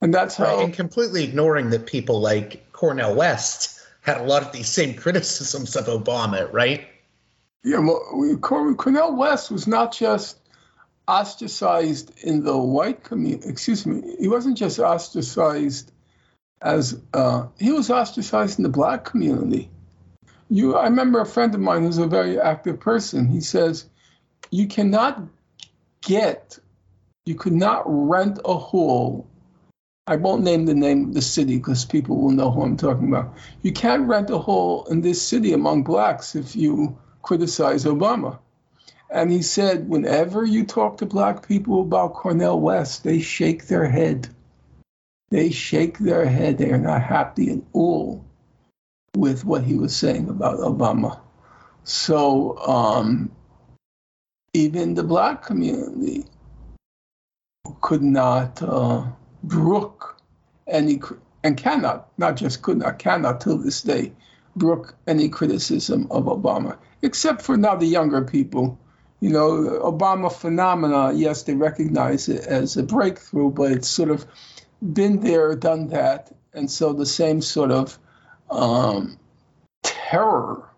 [0.00, 0.56] And that's how.
[0.56, 4.94] Right, and completely ignoring that people like Cornel West had a lot of these same
[4.94, 6.88] criticisms of Obama, right?
[7.62, 10.38] Yeah, well, Cornel West was not just
[11.06, 13.48] ostracized in the white community.
[13.48, 15.92] Excuse me, he wasn't just ostracized
[16.62, 19.68] as uh, he was ostracized in the black community.
[20.48, 23.26] You, I remember a friend of mine who's a very active person.
[23.26, 23.84] He says,
[24.50, 25.22] "You cannot
[26.00, 26.58] get,
[27.26, 29.26] you could not rent a hall
[30.06, 33.08] I won't name the name of the city because people will know who I'm talking
[33.08, 33.34] about.
[33.62, 38.38] You can't rent a hole in this city among blacks if you criticize Obama.
[39.10, 43.88] And he said, whenever you talk to black people about Cornel West, they shake their
[43.88, 44.28] head.
[45.30, 46.58] They shake their head.
[46.58, 48.24] They are not happy at all
[49.14, 51.20] with what he was saying about Obama.
[51.84, 53.30] So um,
[54.54, 56.24] even the black community
[57.80, 58.62] could not.
[58.62, 59.04] Uh,
[59.42, 60.16] brook
[60.66, 61.00] any
[61.42, 64.12] and cannot, not just could not, cannot till this day
[64.56, 68.78] brook any criticism of Obama, except for now the younger people.
[69.20, 69.50] You know,
[69.82, 74.26] Obama phenomena, yes, they recognize it as a breakthrough, but it's sort of
[74.80, 76.32] been there, done that.
[76.54, 77.98] And so the same sort of
[78.50, 79.18] um,
[79.82, 80.68] terror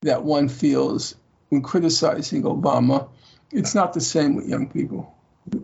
[0.00, 1.14] that one feels
[1.50, 3.08] when criticizing Obama,
[3.50, 5.14] it's not the same with young people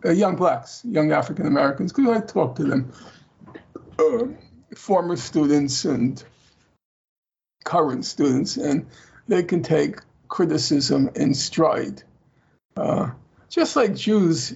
[0.05, 2.93] uh, young blacks, young African Americans, because I talk to them,
[3.99, 4.27] uh,
[4.77, 6.23] former students and
[7.65, 8.87] current students, and
[9.27, 12.03] they can take criticism in stride.
[12.77, 13.11] Uh,
[13.49, 14.55] just like Jews,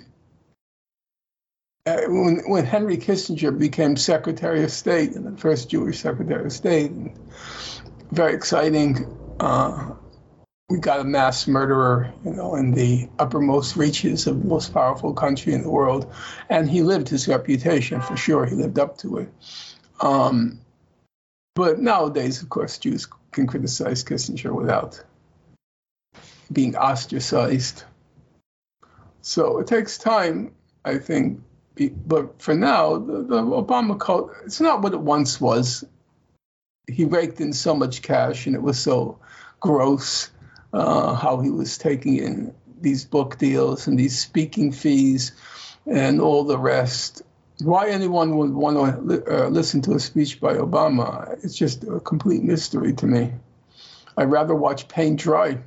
[1.87, 6.53] uh, when, when Henry Kissinger became Secretary of State, and the first Jewish Secretary of
[6.53, 6.93] State,
[8.11, 9.07] very exciting.
[10.69, 15.13] We got a mass murderer, you know, in the uppermost reaches of the most powerful
[15.13, 16.11] country in the world,
[16.49, 18.47] and he lived his reputation for sure.
[18.47, 19.33] He lived up to it.
[20.01, 20.61] Um,
[21.55, 25.03] but nowadays, of course, Jews can criticize Kissinger without
[26.51, 27.85] being ostracized.
[29.21, 30.55] So it takes time,
[30.85, 31.41] I think.
[32.07, 35.85] But for now, the, the Obama cult, it's not what it once was.
[36.87, 39.19] He raked in so much cash and it was so
[39.61, 40.31] gross
[40.73, 45.33] uh, how he was taking in these book deals and these speaking fees
[45.87, 47.23] and all the rest.
[47.61, 52.01] Why anyone would want to uh, listen to a speech by Obama, it's just a
[52.01, 53.33] complete mystery to me.
[54.17, 55.59] I'd rather watch paint dry.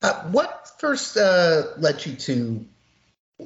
[0.00, 2.64] Uh, what first uh, led you to,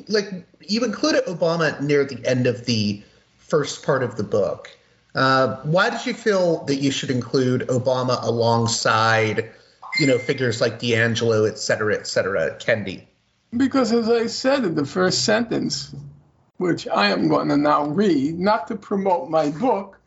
[0.09, 3.03] like, you included Obama near the end of the
[3.39, 4.71] first part of the book.
[5.15, 9.51] Uh, why did you feel that you should include Obama alongside,
[9.99, 13.05] you know, figures like DiAngelo, et cetera, et cetera, Kendi?
[13.55, 15.95] Because as I said in the first sentence,
[16.57, 19.99] which I am going to now read, not to promote my book,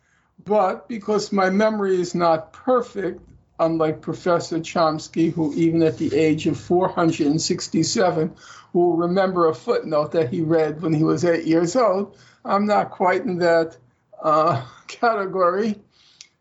[0.43, 3.21] but because my memory is not perfect,
[3.59, 8.35] unlike Professor Chomsky, who even at the age of 467
[8.73, 12.17] will remember a footnote that he read when he was eight years old.
[12.43, 13.77] I'm not quite in that
[14.25, 15.79] uh, category.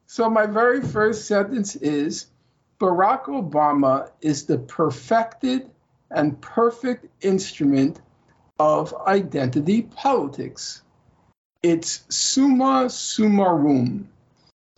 [0.07, 2.26] So, my very first sentence is
[2.80, 5.70] Barack Obama is the perfected
[6.11, 8.01] and perfect instrument
[8.59, 10.82] of identity politics.
[11.62, 14.07] It's summa summarum.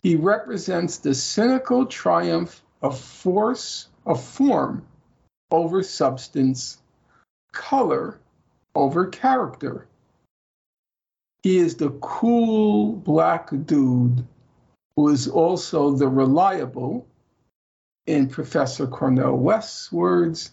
[0.01, 4.87] He represents the cynical triumph of force, of form
[5.51, 6.77] over substance,
[7.51, 8.19] color
[8.73, 9.87] over character.
[11.47, 14.27] He is the cool black dude
[14.97, 17.07] who is also the reliable,
[18.05, 20.51] in Professor Cornel West's words,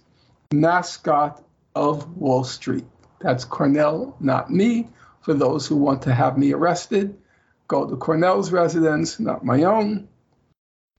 [0.53, 1.43] mascot
[1.75, 2.87] of Wall Street.
[3.19, 4.89] That's Cornel, not me.
[5.23, 7.19] For those who want to have me arrested,
[7.67, 10.07] go to Cornel's residence, not my own.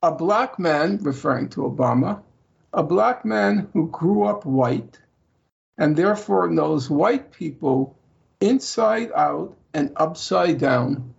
[0.03, 2.21] A black man, referring to Obama,
[2.73, 4.99] a black man who grew up white
[5.77, 7.97] and therefore knows white people
[8.39, 11.13] inside out and upside down.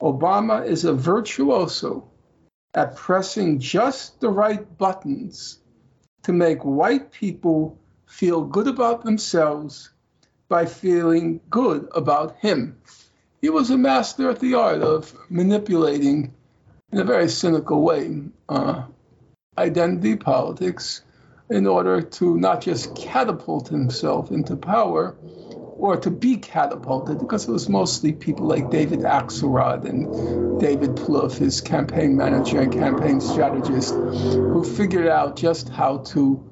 [0.00, 2.08] Obama is a virtuoso
[2.74, 5.58] at pressing just the right buttons
[6.22, 9.90] to make white people feel good about themselves
[10.48, 12.76] by feeling good about him.
[13.40, 16.34] He was a master at the art of manipulating,
[16.90, 18.84] in a very cynical way, uh,
[19.56, 21.02] identity politics
[21.50, 25.16] in order to not just catapult himself into power
[25.78, 31.38] or to be catapulted, because it was mostly people like David Axelrod and David Plouffe,
[31.38, 36.44] his campaign manager and campaign strategist, who figured out just how to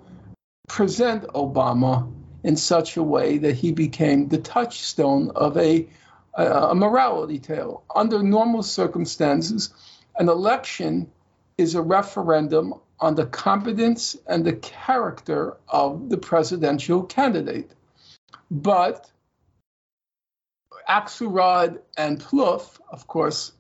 [0.69, 2.13] present Obama
[2.45, 5.89] in such a way that he became the touchstone of a,
[6.35, 7.83] a, morality tale.
[7.93, 9.75] Under normal circumstances,
[10.17, 11.11] an election
[11.59, 17.73] is a referendum on the competence and the character of the presidential candidate.
[18.51, 19.11] But
[20.89, 23.53] Axelrod and Plouffe, of course,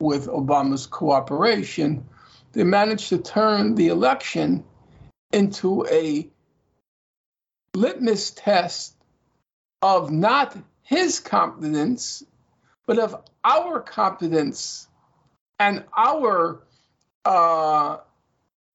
[0.00, 2.06] with Obama's cooperation,
[2.52, 4.64] they managed to turn the election
[5.32, 6.28] into a
[7.74, 8.94] litmus test
[9.82, 12.22] of not his competence,
[12.86, 14.88] but of our competence
[15.58, 16.62] and our
[17.24, 17.98] uh,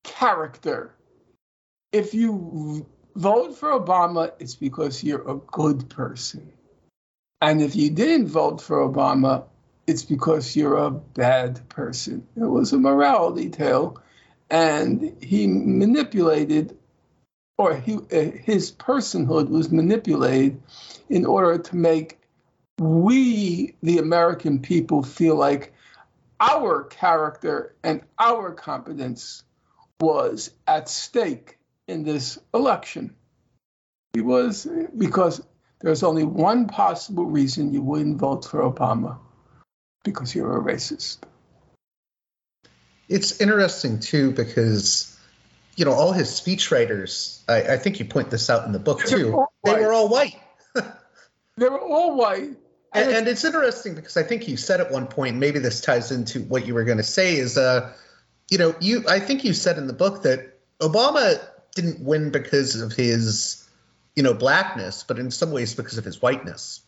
[0.03, 0.93] character.
[1.91, 2.85] If you
[3.15, 6.51] vote for Obama, it's because you're a good person.
[7.41, 9.45] And if you didn't vote for Obama,
[9.87, 12.27] it's because you're a bad person.
[12.35, 13.99] It was a morality tale.
[14.49, 16.77] And he manipulated
[17.57, 20.61] or he, uh, his personhood was manipulated
[21.09, 22.19] in order to make
[22.79, 25.73] we, the American people, feel like
[26.39, 29.43] our character and our competence
[29.99, 33.15] was at stake in this election.
[34.15, 34.67] It was
[34.97, 35.41] because
[35.81, 39.17] there's only one possible reason you wouldn't vote for Obama
[40.03, 41.19] because you're a racist.
[43.09, 45.11] It's interesting, too, because
[45.75, 49.03] you know, all his speechwriters, I, I think you point this out in the book
[49.03, 50.35] too, they were all white.
[50.75, 52.57] they were all white.
[52.93, 56.11] And, and, it's interesting because I think you said at one point, maybe this ties
[56.11, 57.93] into what you were going to say is, uh,
[58.49, 61.41] you know, you I think you said in the book that Obama
[61.73, 63.60] didn't win because of his,
[64.15, 66.81] you know, blackness, but in some ways because of his whiteness.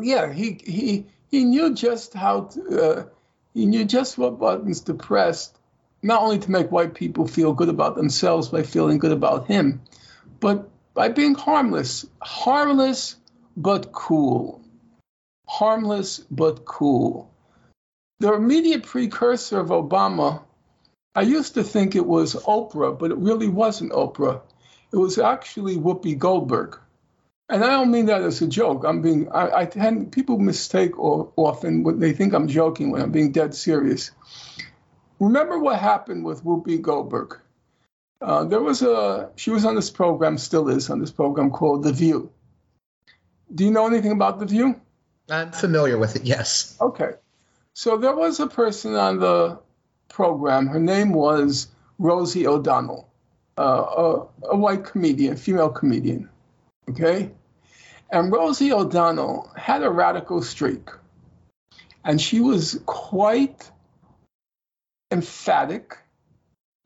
[0.00, 3.04] Yeah, he he he knew just how to, uh,
[3.54, 5.52] he knew just what buttons to press
[6.02, 9.80] not only to make white people feel good about themselves by feeling good about him,
[10.40, 12.04] but by being harmless.
[12.20, 13.16] Harmless
[13.56, 14.60] but cool.
[15.46, 17.32] Harmless but cool.
[18.18, 20.42] The immediate precursor of Obama,
[21.14, 24.40] I used to think it was Oprah, but it really wasn't Oprah.
[24.92, 26.78] It was actually Whoopi Goldberg.
[27.48, 28.84] And I don't mean that as a joke.
[28.86, 33.12] I'm being, I, I tend, people mistake often when they think I'm joking when I'm
[33.12, 34.10] being dead serious.
[35.18, 37.38] Remember what happened with Whoopi Goldberg?
[38.20, 41.82] Uh, there was a she was on this program, still is on this program called
[41.82, 42.30] The View.
[43.52, 44.80] Do you know anything about The View?
[45.28, 46.22] I'm familiar with it.
[46.24, 46.76] Yes.
[46.80, 47.12] Okay,
[47.74, 49.58] so there was a person on the
[50.08, 50.68] program.
[50.68, 51.68] Her name was
[51.98, 53.11] Rosie O'Donnell,
[53.58, 56.28] uh, a, a white comedian, female comedian.
[56.88, 57.30] Okay,
[58.12, 60.90] and Rosie O'Donnell had a radical streak.
[62.04, 63.70] And she was quite
[65.10, 65.96] emphatic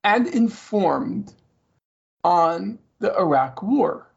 [0.04, 1.32] and informed
[2.22, 4.08] on the Iraq war.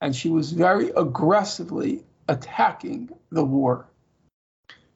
[0.00, 3.88] And she was very aggressively attacking the war.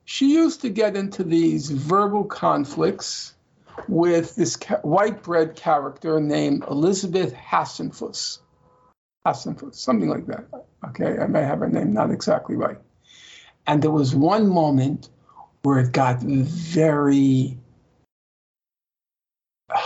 [0.04, 3.34] She used to get into these verbal conflicts
[3.88, 8.38] with this white bread character named Elizabeth Hassenfuss.
[9.26, 10.46] Hassenfuss, something like that.
[10.88, 12.78] Okay, I may have her name not exactly right.
[13.66, 15.08] And there was one moment
[15.62, 17.56] where it got very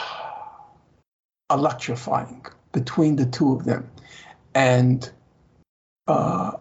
[1.50, 3.90] electrifying between the two of them.
[4.54, 5.08] And
[6.06, 6.52] uh,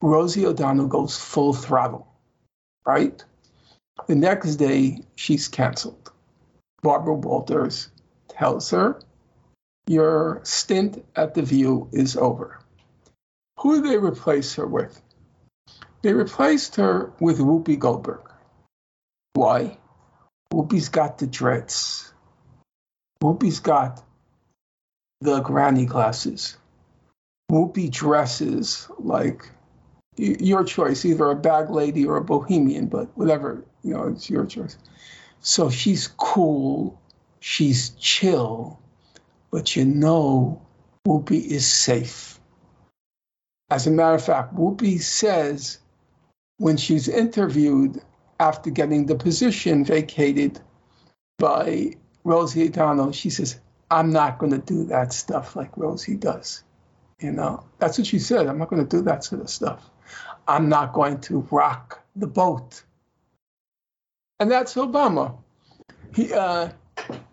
[0.00, 2.06] Rosie O'Donnell goes full throttle,
[2.86, 3.22] right?
[4.06, 6.10] The next day, she's canceled.
[6.84, 7.88] Barbara Walters
[8.28, 9.00] tells her,
[9.86, 12.60] Your stint at The View is over.
[13.58, 15.00] Who did they replace her with?
[16.02, 18.30] They replaced her with Whoopi Goldberg.
[19.32, 19.78] Why?
[20.52, 22.12] Whoopi's got the dreads.
[23.22, 24.04] Whoopi's got
[25.22, 26.58] the granny glasses.
[27.50, 29.48] Whoopi dresses like
[30.18, 34.44] your choice, either a bag lady or a bohemian, but whatever, you know, it's your
[34.44, 34.76] choice.
[35.44, 36.98] So she's cool,
[37.38, 38.80] she's chill,
[39.50, 40.62] but you know
[41.06, 42.40] Whoopi is safe.
[43.68, 45.78] As a matter of fact, Whoopi says
[46.56, 48.00] when she's interviewed
[48.40, 50.60] after getting the position vacated
[51.38, 51.92] by
[52.24, 56.62] Rosie O'Donnell, she says, I'm not going to do that stuff like Rosie does.
[57.20, 58.46] You know, that's what she said.
[58.46, 59.90] I'm not going to do that sort of stuff.
[60.48, 62.82] I'm not going to rock the boat.
[64.40, 65.38] And that's Obama.
[66.14, 66.70] He, uh,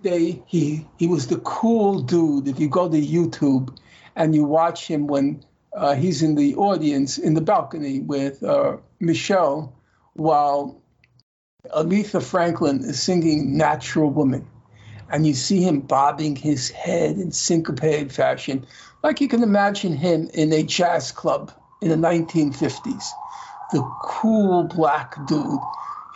[0.02, 2.48] they, he, he was the cool dude.
[2.48, 3.78] If you go to YouTube
[4.16, 5.44] and you watch him when
[5.74, 9.76] uh, he's in the audience in the balcony with uh, Michelle,
[10.14, 10.82] while
[11.70, 14.48] Aretha Franklin is singing "Natural Woman,"
[15.10, 18.66] and you see him bobbing his head in syncopated fashion,
[19.04, 23.06] like you can imagine him in a jazz club in the 1950s.
[23.72, 25.60] The cool black dude.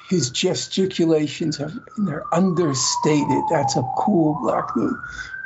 [0.09, 3.43] His gesticulations are they're understated.
[3.49, 4.93] That's a cool black dude.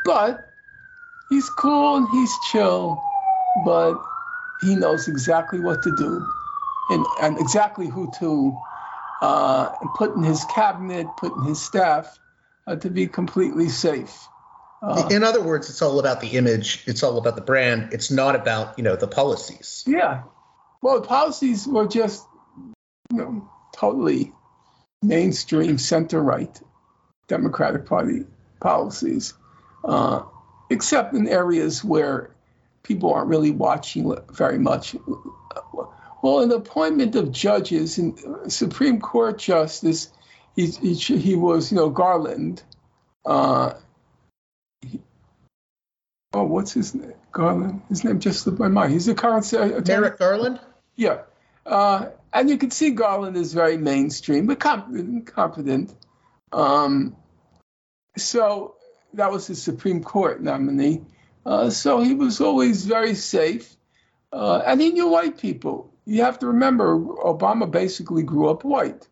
[0.05, 0.49] But
[1.29, 3.01] he's cool and he's chill,
[3.65, 3.95] but
[4.61, 6.25] he knows exactly what to do
[6.89, 8.57] and, and exactly who to
[9.21, 12.19] uh, put in his cabinet, put in his staff
[12.67, 14.27] uh, to be completely safe.
[14.81, 16.83] Uh, in other words, it's all about the image.
[16.85, 17.89] It's all about the brand.
[17.91, 19.83] It's not about you know the policies.
[19.85, 20.23] Yeah,
[20.81, 22.25] well, the policies were just
[23.11, 24.31] you know totally
[25.01, 26.59] mainstream center right
[27.27, 28.25] Democratic Party
[28.59, 29.33] policies,
[29.83, 30.23] uh,
[30.69, 32.31] except in areas where
[32.83, 34.95] people aren't really watching very much.
[36.21, 40.09] Well, an appointment of judges and Supreme Court justice,
[40.55, 42.61] he, he, he was, you know, Garland.
[43.25, 43.75] Uh,
[44.81, 44.99] he,
[46.33, 47.13] oh, what's his name?
[47.31, 47.83] Garland.
[47.87, 48.91] His name just slipped my mind.
[48.91, 49.81] He's a current attorney.
[49.87, 50.59] Merrick Garland.
[50.97, 51.19] Yeah,
[51.65, 55.27] uh, and you can see Garland is very mainstream, but competent.
[55.27, 55.95] competent.
[56.51, 57.15] Um,
[58.17, 58.75] so
[59.13, 61.01] that was his Supreme Court nominee.
[61.45, 63.75] Uh, so he was always very safe,
[64.31, 65.91] uh, and he knew white people.
[66.05, 69.07] You have to remember, Obama basically grew up white.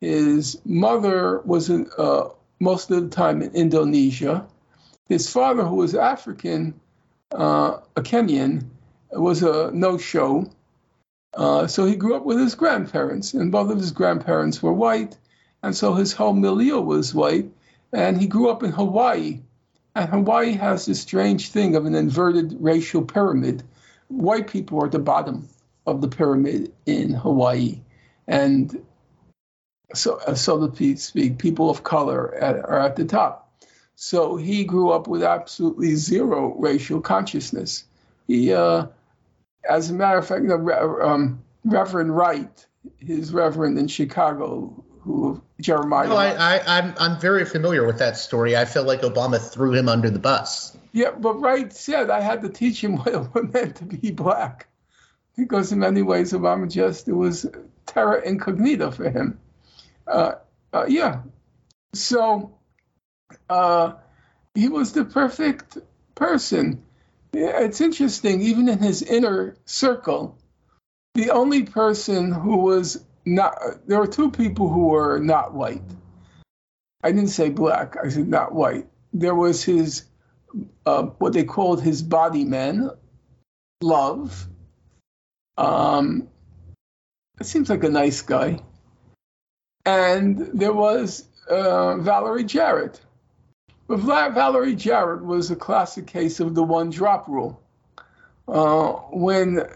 [0.00, 2.28] His mother was in, uh,
[2.60, 4.46] most of the time in Indonesia.
[5.08, 6.80] His father, who was African,
[7.32, 8.68] uh, a Kenyan,
[9.10, 10.50] was a no-show.
[11.36, 15.16] Uh, so he grew up with his grandparents, and both of his grandparents were white,
[15.62, 17.50] and so his whole milieu was white.
[17.92, 19.40] And he grew up in Hawaii,
[19.94, 23.62] and Hawaii has this strange thing of an inverted racial pyramid.
[24.08, 25.48] White people are at the bottom
[25.86, 27.80] of the pyramid in Hawaii,
[28.26, 28.84] and
[29.94, 33.40] so, so to speak, people of color at, are at the top.
[33.94, 37.84] So he grew up with absolutely zero racial consciousness.
[38.26, 38.86] He, uh,
[39.68, 42.66] as a matter of fact, know, um, Reverend Wright,
[42.98, 46.08] his reverend in Chicago, who Jeremiah.
[46.08, 48.56] No, I, I, I'm I'm very familiar with that story.
[48.56, 50.76] I feel like Obama threw him under the bus.
[50.92, 54.68] Yeah, but Wright said I had to teach him what it meant to be black,
[55.36, 57.46] because in many ways Obama just it was
[57.86, 59.38] terra incognita for him.
[60.06, 60.32] Uh,
[60.72, 61.22] uh, yeah,
[61.92, 62.58] so
[63.48, 63.92] uh,
[64.54, 65.78] he was the perfect
[66.14, 66.82] person.
[67.34, 70.38] Yeah, it's interesting, even in his inner circle,
[71.14, 75.82] the only person who was not there were two people who were not white.
[77.02, 77.96] I didn't say black.
[78.02, 78.86] I said not white.
[79.12, 80.04] There was his
[80.86, 82.90] uh, what they called his body man,
[83.82, 84.46] Love.
[85.58, 86.28] Um,
[87.40, 88.60] it seems like a nice guy.
[89.84, 93.00] and there was uh, Valerie Jarrett.
[93.86, 97.60] But Valerie Jarrett was a classic case of the one drop rule.
[98.48, 99.66] Uh, when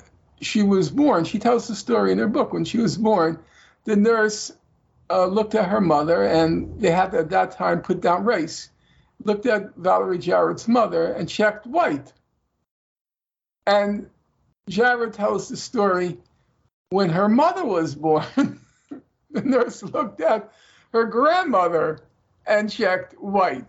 [0.40, 2.52] she was born, she tells the story in her book.
[2.52, 3.38] When she was born,
[3.84, 4.52] the nurse
[5.10, 8.70] uh, looked at her mother, and they had at that time put down race.
[9.24, 12.12] Looked at Valerie Jarrett's mother and checked white.
[13.66, 14.08] And
[14.68, 16.18] Jarrett tells the story
[16.90, 18.60] when her mother was born,
[19.30, 20.52] the nurse looked at
[20.92, 22.00] her grandmother
[22.46, 23.68] and checked white.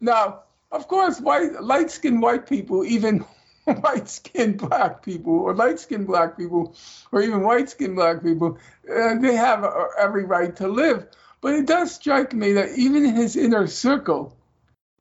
[0.00, 0.42] Now,
[0.72, 3.24] of course, white, light-skinned white people, even
[3.64, 6.74] white-skinned black people, or light-skinned black people,
[7.12, 8.58] or even white-skinned black people,
[8.90, 11.06] uh, they have uh, every right to live.
[11.40, 14.36] But it does strike me that even in his inner circle,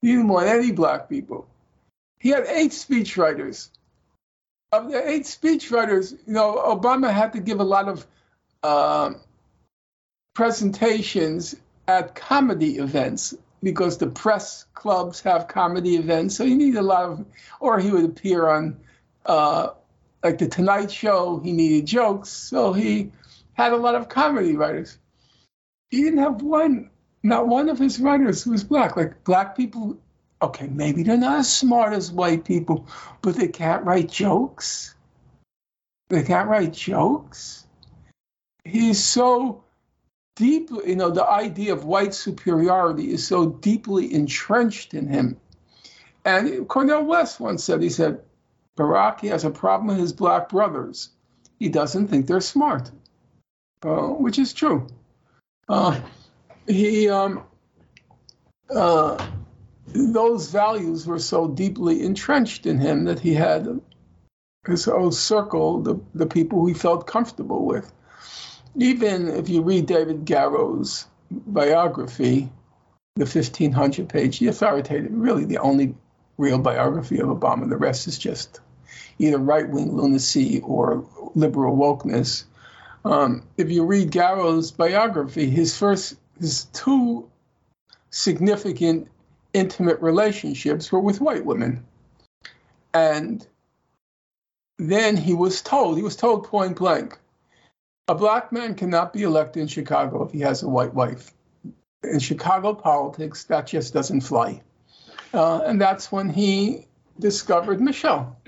[0.02, 1.48] he didn't want any black people.
[2.20, 3.70] He had eight speechwriters.
[4.72, 8.06] Of the eight speechwriters, you know, Obama had to give a lot of
[8.62, 9.14] uh,
[10.34, 11.56] presentations
[11.88, 13.36] at comedy events
[13.66, 16.36] because the press clubs have comedy events.
[16.36, 17.26] So you need a lot of,
[17.60, 18.78] or he would appear on
[19.26, 19.70] uh,
[20.24, 21.40] like the Tonight Show.
[21.40, 23.12] He needed jokes, so he
[23.54, 25.00] had a lot of comedy writers.
[25.90, 26.92] He didn't have one,
[27.24, 28.96] not one of his writers who was black.
[28.96, 29.98] Like black people,
[30.40, 32.88] okay, maybe they're not as smart as white people,
[33.24, 34.94] but they can't write jokes.
[36.10, 37.66] They can't write jokes.
[38.64, 39.65] He's so
[40.36, 45.38] deeply, you know, the idea of white superiority is so deeply entrenched in him.
[46.24, 48.22] And Cornel West once said, he said,
[48.78, 51.10] Barack has a problem with his black brothers.
[51.60, 52.92] He doesn't think they're smart,
[53.84, 54.88] uh, which is true.
[55.70, 56.02] Uh,
[56.68, 57.44] he, um,
[58.70, 59.26] uh,
[59.88, 63.80] those values were so deeply entrenched in him that he had
[64.66, 67.92] his whole circle, the, the people he felt comfortable with
[68.76, 72.50] even if you read David Garrow's biography,
[73.16, 75.96] the 1500 page, the authoritative, really the only
[76.38, 78.60] real biography of Obama, the rest is just
[79.18, 82.44] either right wing lunacy or liberal wokeness.
[83.06, 87.30] Um, if you read Garrow's biography, his first, his two
[88.10, 89.08] significant
[89.54, 91.86] intimate relationships were with white women.
[92.94, 93.46] And
[94.78, 97.18] then he was told, he was told point blank,
[98.08, 101.32] a black man cannot be elected in Chicago if he has a white wife.
[102.04, 104.62] In Chicago politics, that just doesn't fly.
[105.34, 106.86] Uh, and that's when he
[107.20, 108.40] discovered Michelle.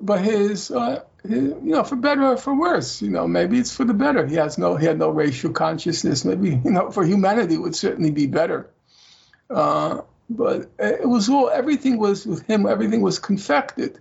[0.00, 3.74] But his, uh, his, you know, for better or for worse, you know, maybe it's
[3.74, 4.26] for the better.
[4.26, 6.24] He has no, he had no racial consciousness.
[6.24, 8.70] Maybe, you know, for humanity, it would certainly be better.
[9.48, 14.00] Uh, but it was all, everything was with him, everything was confected.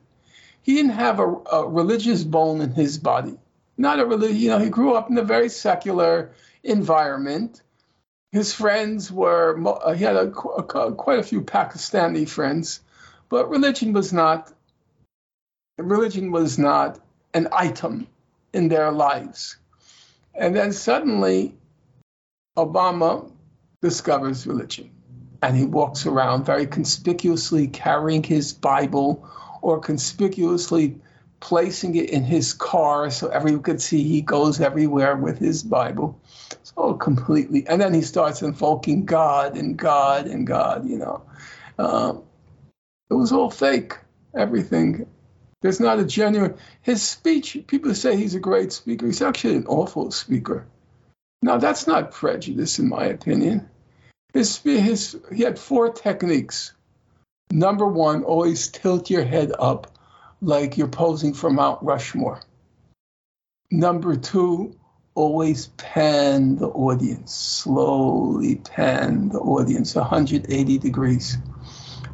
[0.61, 3.38] He didn't have a, a religious bone in his body
[3.84, 6.31] not a religious, you know, he grew up in a very secular
[6.64, 7.61] environment.
[8.31, 12.80] His friends were, uh, he had a, a, quite a few Pakistani friends,
[13.30, 14.51] but religion was not,
[15.77, 16.99] religion was not
[17.35, 18.07] an item
[18.53, 19.57] in their lives.
[20.34, 21.53] And then suddenly,
[22.57, 23.31] Obama
[23.81, 24.89] discovers religion.
[25.41, 29.30] And he walks around very conspicuously carrying his Bible
[29.61, 31.01] or conspicuously
[31.44, 36.18] placing it in his car so everyone could see he goes everywhere with his Bible.
[36.64, 37.68] So completely.
[37.68, 41.22] And then he starts invoking God and God and God, you know.
[41.78, 42.24] Um,
[43.10, 43.98] it was all fake,
[44.34, 45.06] everything.
[45.61, 46.56] There's not a genuine.
[46.82, 49.06] His speech, people say he's a great speaker.
[49.06, 50.65] He's actually an awful speaker.
[51.41, 53.70] Now, that's not prejudice, in my opinion.
[54.34, 56.72] His, his, he had four techniques.
[57.52, 59.93] Number one, always tilt your head up
[60.44, 62.41] like you're posing for Mount Rushmore.
[63.72, 64.76] Number two,
[65.15, 71.38] always pan the audience, slowly pan the audience 180 degrees.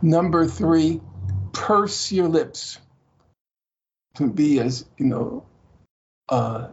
[0.01, 1.01] Number three,
[1.51, 2.77] purse your lips
[4.15, 5.45] to be as, you know,
[6.29, 6.69] uh,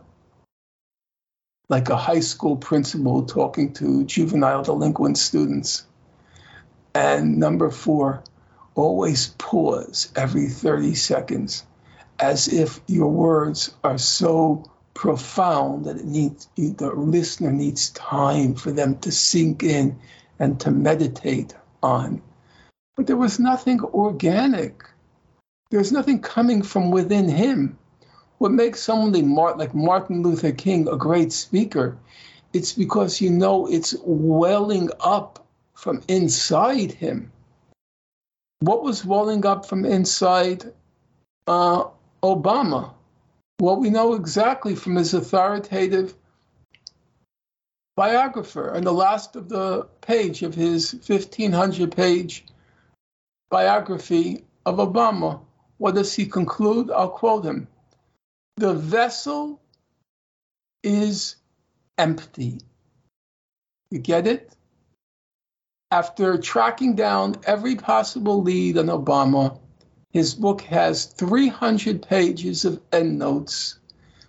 [1.68, 5.84] like a high school principal talking to juvenile delinquent students.
[6.94, 8.22] And number four,
[8.76, 11.64] always pause every 30 seconds
[12.20, 18.70] as if your words are so profound that it needs the listener needs time for
[18.70, 19.98] them to sink in
[20.38, 22.22] and to meditate on.
[22.96, 24.84] But there was nothing organic.
[25.70, 27.78] There's nothing coming from within him.
[28.38, 29.12] What makes someone
[29.58, 31.98] like martin luther king a great speaker
[32.52, 37.32] it's because you know it's welling up from inside him
[38.60, 40.64] what was welling up from inside
[41.46, 41.84] uh,
[42.22, 42.94] Obama?
[43.60, 46.14] Well, we know exactly from his authoritative
[47.96, 48.68] biographer.
[48.74, 52.44] And the last of the page of his 1500 page
[53.50, 55.40] biography of Obama,
[55.78, 56.90] what does he conclude?
[56.90, 57.68] I'll quote him
[58.56, 59.60] The vessel
[60.82, 61.36] is
[61.98, 62.60] empty.
[63.90, 64.54] You get it?
[65.92, 69.60] After tracking down every possible lead on Obama,
[70.10, 73.78] his book has 300 pages of endnotes.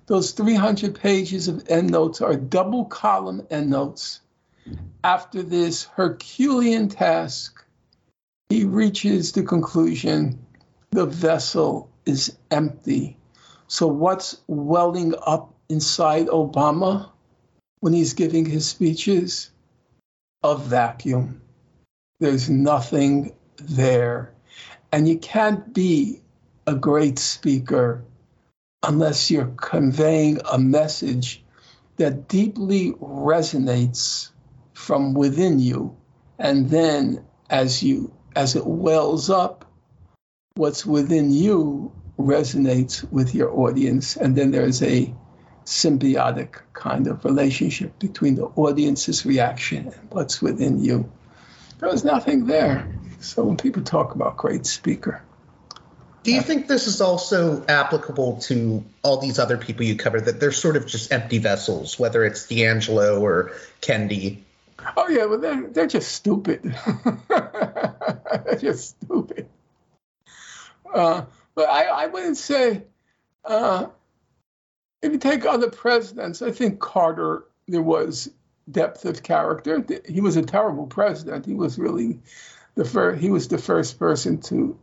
[0.05, 4.19] Those 300 pages of endnotes are double column endnotes.
[5.03, 7.65] After this Herculean task,
[8.49, 10.45] he reaches the conclusion
[10.91, 13.17] the vessel is empty.
[13.65, 17.09] So, what's welling up inside Obama
[17.79, 19.49] when he's giving his speeches?
[20.43, 21.41] A vacuum.
[22.19, 24.33] There's nothing there.
[24.91, 26.21] And you can't be
[26.65, 28.03] a great speaker
[28.83, 31.43] unless you're conveying a message
[31.97, 34.31] that deeply resonates
[34.73, 35.95] from within you.
[36.39, 39.65] And then as you as it wells up,
[40.55, 44.15] what's within you resonates with your audience.
[44.15, 45.13] And then there's a
[45.65, 51.11] symbiotic kind of relationship between the audience's reaction and what's within you.
[51.79, 52.87] There was nothing there.
[53.19, 55.21] So when people talk about great speaker,
[56.23, 60.39] do you think this is also applicable to all these other people you cover that
[60.39, 64.39] they're sort of just empty vessels, whether it's DiAngelo or Kendi?
[64.95, 66.63] Oh yeah, well they're they're just stupid.
[67.29, 69.47] they're just stupid.
[70.93, 71.23] Uh,
[71.55, 72.83] but I, I wouldn't say
[73.45, 73.87] uh,
[75.01, 78.29] if you take other presidents, I think Carter there was
[78.69, 79.85] depth of character.
[80.07, 81.45] He was a terrible president.
[81.45, 82.19] He was really
[82.75, 83.21] the first.
[83.21, 84.77] He was the first person to.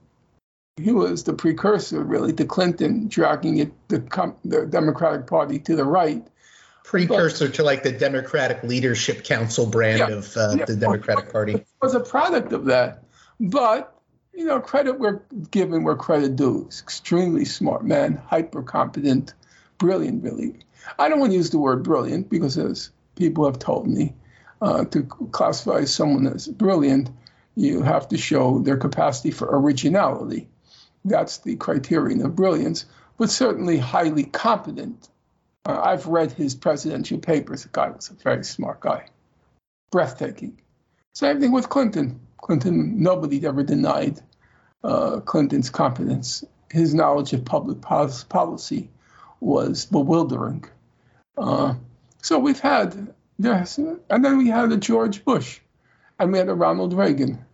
[0.76, 5.84] He was the precursor, really, to Clinton dragging it the the Democratic Party to the
[5.84, 6.26] right.
[6.84, 11.32] Precursor but, to like the Democratic Leadership Council brand yeah, of uh, yeah, the Democratic
[11.32, 11.64] Party.
[11.80, 13.04] Was a product of that,
[13.40, 13.94] but
[14.34, 16.66] you know, credit where given where credit due.
[16.66, 19.32] Extremely smart man, hyper competent,
[19.78, 20.56] brilliant, really.
[20.98, 24.14] I don't want to use the word brilliant because as people have told me,
[24.60, 27.10] uh, to classify someone as brilliant,
[27.54, 30.48] you have to show their capacity for originality.
[31.04, 32.86] That's the criterion of brilliance,
[33.18, 35.08] but certainly highly competent.
[35.66, 37.62] Uh, I've read his presidential papers.
[37.62, 39.06] The guy was a very smart guy,
[39.90, 40.60] breathtaking.
[41.14, 42.20] Same thing with Clinton.
[42.38, 44.20] Clinton, nobody ever denied
[44.82, 46.44] uh, Clinton's competence.
[46.70, 48.90] His knowledge of public policy
[49.40, 50.64] was bewildering.
[51.38, 51.74] Uh,
[52.24, 55.60] so we've had yes, and then we had a George Bush,
[56.18, 57.44] and we had a Ronald Reagan,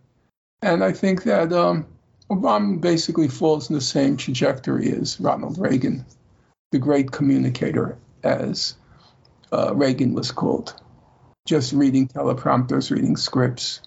[0.61, 1.87] and I think that um,
[2.29, 6.05] Obama basically falls in the same trajectory as Ronald Reagan,
[6.71, 8.75] the great communicator, as
[9.51, 10.73] uh, Reagan was called,
[11.45, 13.81] just reading teleprompters, reading scripts.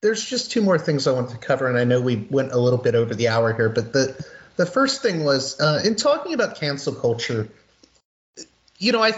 [0.00, 2.58] There's just two more things I want to cover, and I know we went a
[2.58, 4.24] little bit over the hour here, but the
[4.54, 7.48] the first thing was uh, in talking about cancel culture
[8.82, 9.12] you know, I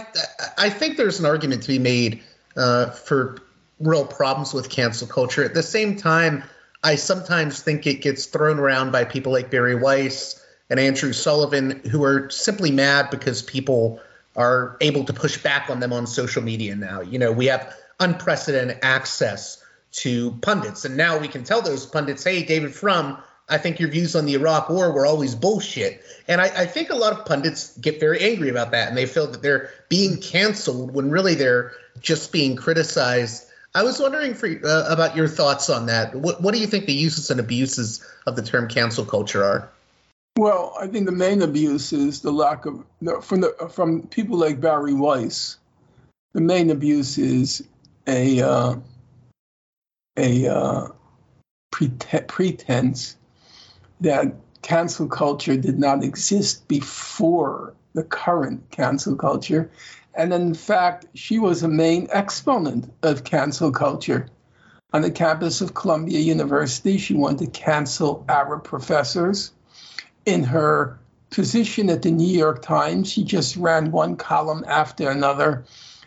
[0.58, 2.22] I think there's an argument to be made
[2.54, 3.38] uh, for
[3.80, 5.42] real problems with cancel culture.
[5.42, 6.44] At the same time,
[6.82, 11.80] I sometimes think it gets thrown around by people like Bari Weiss and Andrew Sullivan,
[11.90, 14.00] who are simply mad because people
[14.36, 17.00] are able to push back on them on social media now.
[17.00, 22.22] You know, we have unprecedented access to pundits, and now we can tell those pundits,
[22.22, 23.16] "Hey, David Frum."
[23.48, 26.02] I think your views on the Iraq War were always bullshit.
[26.28, 29.04] And I, I, think a lot of pundits get very angry about that and they
[29.04, 33.46] feel that they're being canceled when really they're just being criticized.
[33.74, 36.14] I was wondering for, uh, about your thoughts on that.
[36.14, 39.70] What, what do you think the uses and abuses of the term cancel culture are?
[40.36, 42.84] Well, I think the main abuse is the lack of
[43.22, 45.58] from the from people like Bari Weiss.
[46.32, 47.62] The main abuse is
[48.08, 48.76] a uh,
[50.16, 50.88] a uh,
[51.70, 53.16] pretense
[54.00, 59.70] that cancel culture did not exist before the current cancel culture.
[60.14, 64.28] And in fact, she was a main exponent of cancel culture.
[64.92, 69.52] On the campus of Columbia University, she wanted to cancel Arab professors.
[70.24, 70.98] In her
[71.30, 75.64] position at the New York Times, she just ran one column after another,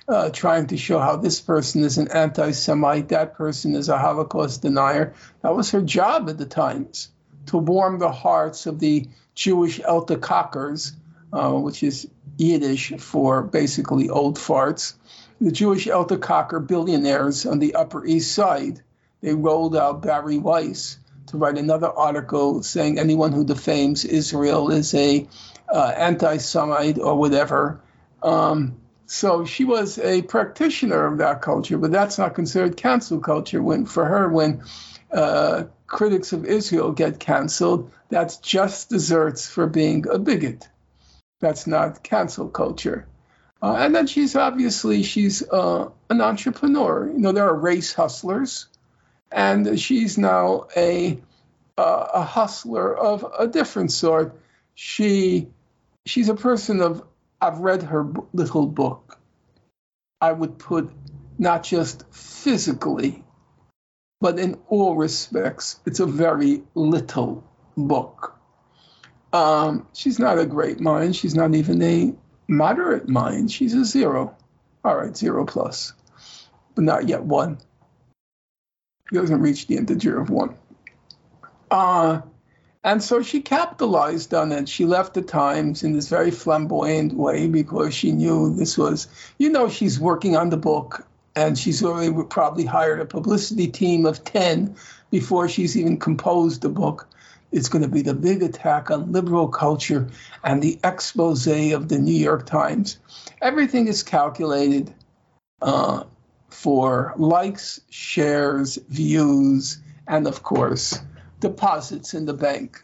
[0.07, 3.97] uh, trying to show how this person is an anti Semite, that person is a
[3.97, 5.14] Holocaust denier.
[5.41, 7.09] That was her job at the Times
[7.48, 10.94] to warm the hearts of the Jewish Eltekakers,
[11.34, 12.07] uh, which is
[12.38, 14.94] Yiddish for basically old farts.
[15.41, 18.82] The Jewish Eltekaker billionaires on the Upper East Side,
[19.22, 20.98] they rolled out Bari Weiss
[21.28, 25.28] to write another article saying anyone who defames Israel is a
[25.69, 27.82] uh, anti-Semite or whatever.
[28.24, 33.61] Um, so she was a practitioner of that culture, but that's not considered cancel culture.
[33.61, 34.64] When for her, when
[35.11, 40.67] uh, critics of Israel get canceled, that's just desserts for being a bigot.
[41.39, 43.07] That's not cancel culture.
[43.61, 47.07] Uh, and then she's obviously she's uh, an entrepreneur.
[47.07, 48.67] You know, there are race hustlers,
[49.31, 51.19] and she's now a
[51.77, 54.39] uh, a hustler of a different sort.
[54.75, 55.47] She
[56.05, 57.03] she's a person of.
[57.39, 59.19] I've read her little book.
[60.19, 60.91] I would put
[61.38, 63.23] not just physically,
[64.19, 67.44] but in all respects, it's a very little
[67.76, 68.35] book.
[69.34, 71.15] Um, she's not a great mind.
[71.15, 72.14] She's not even a
[72.48, 73.52] moderate mind.
[73.52, 74.35] She's a zero.
[74.84, 75.94] All right, zero plus,
[76.76, 77.57] but not yet one.
[79.10, 80.56] She doesn't reach the integer of one.
[81.69, 82.22] Uh,
[82.84, 84.69] and so she capitalized on it.
[84.69, 89.07] She left the Times in this very flamboyant way because she knew this was,
[89.38, 91.06] you know, she's working on the book
[91.38, 94.76] and she's already probably hired a publicity team of 10
[95.11, 97.07] before she's even composed the book.
[97.51, 100.09] It's going to be the big attack on liberal culture
[100.43, 102.97] and the expose of the New York Times.
[103.39, 104.91] Everything is calculated
[105.61, 106.05] uh,
[106.49, 109.77] for likes, shares, views,
[110.07, 110.99] and of course,
[111.39, 112.84] deposits in the bank.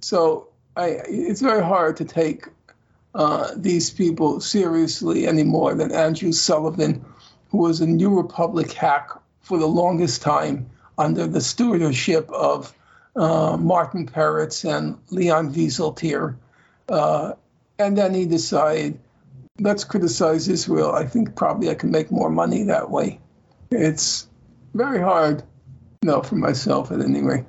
[0.00, 2.48] So I, it's very hard to take
[3.14, 7.04] uh, these people seriously any more than Andrew Sullivan,
[7.52, 9.10] who was a New Republic hack
[9.40, 12.74] for the longest time under the stewardship of
[13.14, 16.36] uh, Martin Peretz and Leon Wieseltier.
[16.88, 17.32] Uh,
[17.78, 18.98] and then he decided,
[19.60, 20.92] let's criticize Israel.
[20.92, 23.20] I think probably I can make more money that way.
[23.70, 24.26] It's
[24.72, 25.42] very hard,
[26.02, 27.44] no, for myself at any rate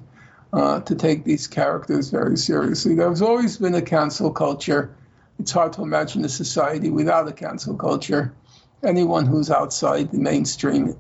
[0.52, 2.96] uh, to take these characters very seriously.
[2.96, 4.94] There's always been a cancel culture.
[5.40, 8.34] It's hard to imagine a society without a cancel culture.
[8.84, 10.98] Anyone who's outside the mainstream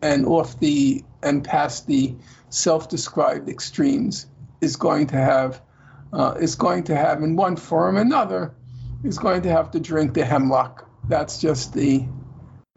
[0.00, 2.14] and off the and past the
[2.50, 4.26] self-described extremes
[4.60, 5.60] is going to have
[6.12, 8.54] uh, is going to have in one form or another
[9.02, 10.88] is going to have to drink the hemlock.
[11.08, 12.06] That's just the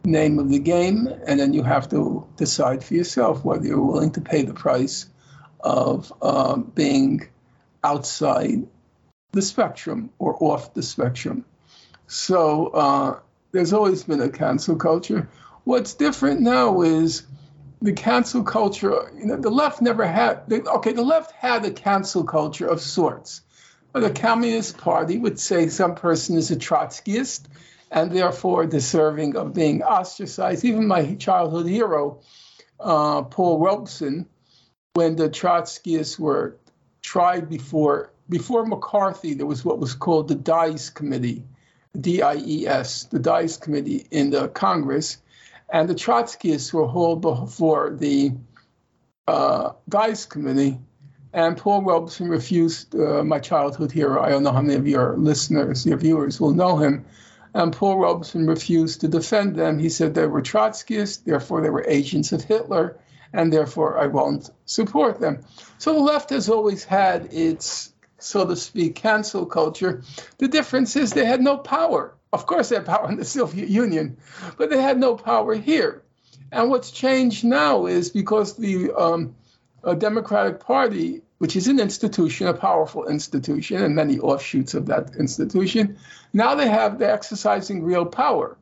[0.04, 4.12] name of the game, and then you have to decide for yourself whether you're willing
[4.12, 5.06] to pay the price
[5.60, 7.28] of uh, being
[7.84, 8.66] outside
[9.32, 11.44] the spectrum or off the spectrum.
[12.06, 13.20] So uh,
[13.52, 15.28] there's always been a cancel culture.
[15.64, 17.26] What's different now is
[17.82, 19.12] the cancel culture.
[19.16, 20.48] You know, the left never had.
[20.48, 23.42] The, okay, the left had a cancel culture of sorts.
[23.92, 27.42] The Communist Party would say some person is a Trotskyist
[27.90, 30.64] and therefore deserving of being ostracized.
[30.64, 32.20] Even my childhood hero,
[32.78, 34.26] uh, Paul Robeson,
[34.94, 36.58] when the Trotskyists were
[37.02, 41.44] tried before before McCarthy, there was what was called the Dies Committee,
[41.98, 45.18] D-I-E-S, the Dies Committee in the Congress,
[45.68, 48.32] and the Trotskyists were hauled before the
[49.26, 50.78] uh, Dies Committee,
[51.32, 52.94] and Paul Robeson refused.
[52.94, 54.20] Uh, my childhood hero.
[54.20, 57.04] I don't know how many of your listeners, your viewers, will know him.
[57.54, 59.78] And Paul Robeson refused to defend them.
[59.78, 62.98] He said they were Trotskyists, therefore they were agents of Hitler
[63.32, 65.44] and therefore I won't support them.
[65.78, 67.89] So the left has always had its,
[68.22, 70.02] so to speak, cancel culture.
[70.38, 72.14] The difference is they had no power.
[72.32, 74.18] Of course, they had power in the Soviet Union,
[74.56, 76.02] but they had no power here.
[76.52, 79.34] And what's changed now is because the um,
[79.98, 85.98] Democratic Party, which is an institution, a powerful institution, and many offshoots of that institution,
[86.32, 88.56] now they have, they're exercising real power.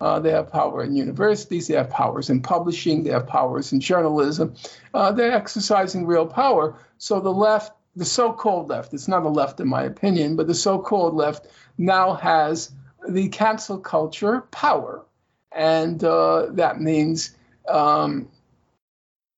[0.00, 3.80] Uh, they have power in universities, they have powers in publishing, they have powers in
[3.80, 4.54] journalism.
[4.94, 6.78] Uh, they're exercising real power.
[6.96, 10.46] So the left, the so called left, it's not a left in my opinion, but
[10.46, 11.46] the so called left
[11.76, 12.72] now has
[13.08, 15.04] the cancel culture power.
[15.52, 17.34] And uh, that means
[17.68, 18.28] um,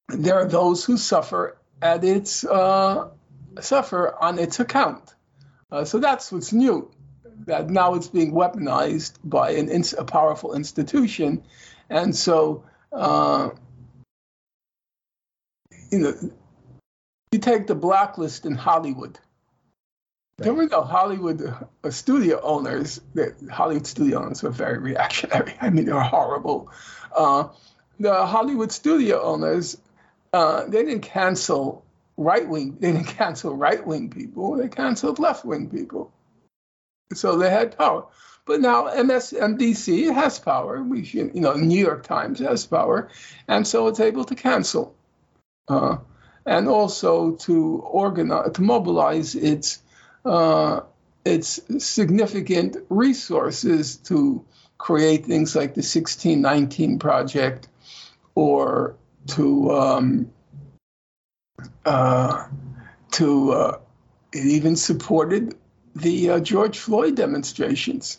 [0.08, 3.08] there are those who suffer at its uh,
[3.60, 5.14] suffer on its account.
[5.70, 6.90] Uh, so that's what's new
[7.46, 11.42] that now it's being weaponized by an ins- a powerful institution,
[11.88, 13.50] and so uh,
[15.90, 16.14] you know
[17.32, 19.18] you take the blacklist in Hollywood.
[20.38, 21.42] There were no Hollywood
[21.84, 23.00] uh, studio owners.
[23.14, 25.54] The Hollywood studio owners were very reactionary.
[25.60, 26.70] I mean, they were horrible.
[27.16, 27.48] Uh,
[27.98, 29.78] the Hollywood studio owners,
[30.32, 31.84] uh, they didn't cancel
[32.16, 32.76] right wing.
[32.80, 34.56] They didn't cancel right wing people.
[34.56, 36.12] They canceled left wing people.
[37.14, 38.06] So they had power.
[38.44, 40.82] But now MSNBC has power.
[40.82, 43.08] We, you know, New York Times has power,
[43.46, 44.96] and so it's able to cancel,
[45.68, 45.98] uh,
[46.46, 49.82] and also to organize, to mobilize its
[50.24, 50.80] uh,
[51.24, 54.44] its significant resources to
[54.78, 57.68] create things like the 1619 Project
[58.34, 58.96] or
[59.28, 60.32] to um,
[61.84, 62.46] uh,
[63.12, 63.78] to uh,
[64.32, 65.54] it even supported
[65.94, 68.18] the uh, George Floyd demonstrations.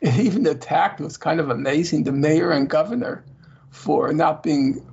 [0.00, 3.24] It even attacked, was kind of amazing, the mayor and governor
[3.70, 4.86] for not being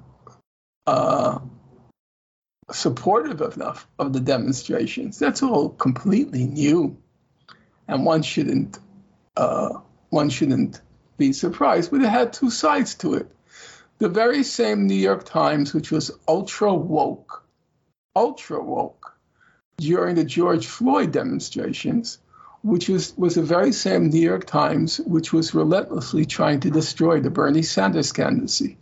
[0.85, 1.39] uh,
[2.72, 5.19] supportive enough of the demonstrations.
[5.19, 6.98] That's all completely new,
[7.88, 8.80] and one shouldn't
[9.35, 9.80] uh,
[10.10, 10.81] one shouldn't
[11.18, 11.91] be surprised.
[11.91, 13.31] But it had two sides to it.
[13.99, 17.44] The very same New York Times, which was ultra woke,
[18.15, 19.18] ultra woke
[19.77, 22.19] during the George Floyd demonstrations,
[22.64, 27.19] which was, was the very same New York Times which was relentlessly trying to destroy
[27.19, 28.77] the Bernie Sanders candidacy.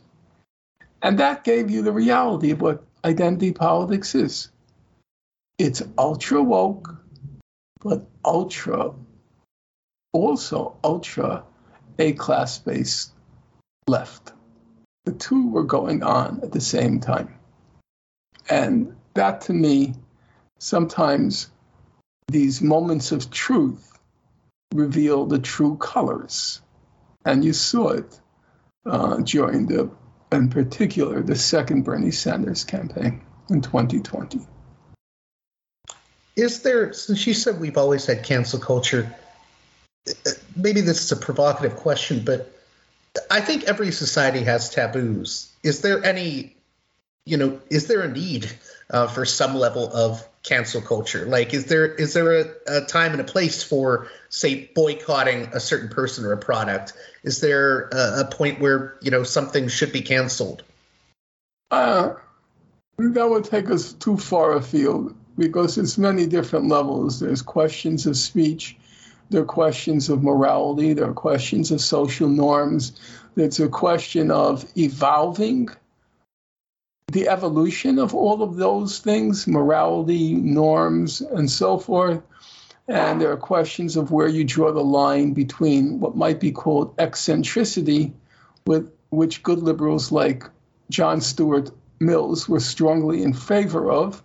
[1.02, 4.49] And that gave you the reality of what identity politics is.
[5.57, 6.90] It's ultra woke,
[7.82, 8.94] but ultra,
[10.11, 11.44] also ultra
[11.99, 13.11] A class based
[13.88, 14.34] left.
[15.06, 17.36] The two were going on at the same time.
[18.49, 19.94] And that to me,
[20.60, 21.52] sometimes
[22.27, 23.98] these moments of truth
[24.73, 26.61] reveal the true colors.
[27.23, 28.19] And you saw it
[28.86, 29.91] uh, during the
[30.36, 34.40] in particular the second Bernie Sanders campaign in 2020.
[36.36, 39.14] Is there, since you said we've always had cancel culture,
[40.56, 42.52] maybe this is a provocative question, but
[43.32, 45.52] I think every society has taboos.
[45.64, 46.57] Is there any,
[47.26, 48.52] you know, is there a need
[48.90, 51.26] uh, for some level of cancel culture?
[51.26, 55.60] Like, is there is there a, a, time and a place for, say, boycotting a
[55.60, 56.94] certain person or a product?
[57.24, 60.64] Is there a, a point where you know something should be canceled?
[61.72, 62.14] Uh,
[62.98, 67.20] that would take us too far afield because it's many different levels.
[67.20, 68.78] There's questions of speech,
[69.30, 72.94] there are questions of morality, there are questions of social norms.
[73.34, 75.70] There's a question of evolving
[77.16, 82.22] the evolution of all of those things, morality, norms, and so forth.
[82.90, 86.94] And there are questions of where you draw the line between what might be called
[86.98, 88.14] eccentricity,
[88.68, 90.44] with which good liberals like
[90.90, 91.72] John Stuart
[92.02, 94.22] Mills were strongly in favor of.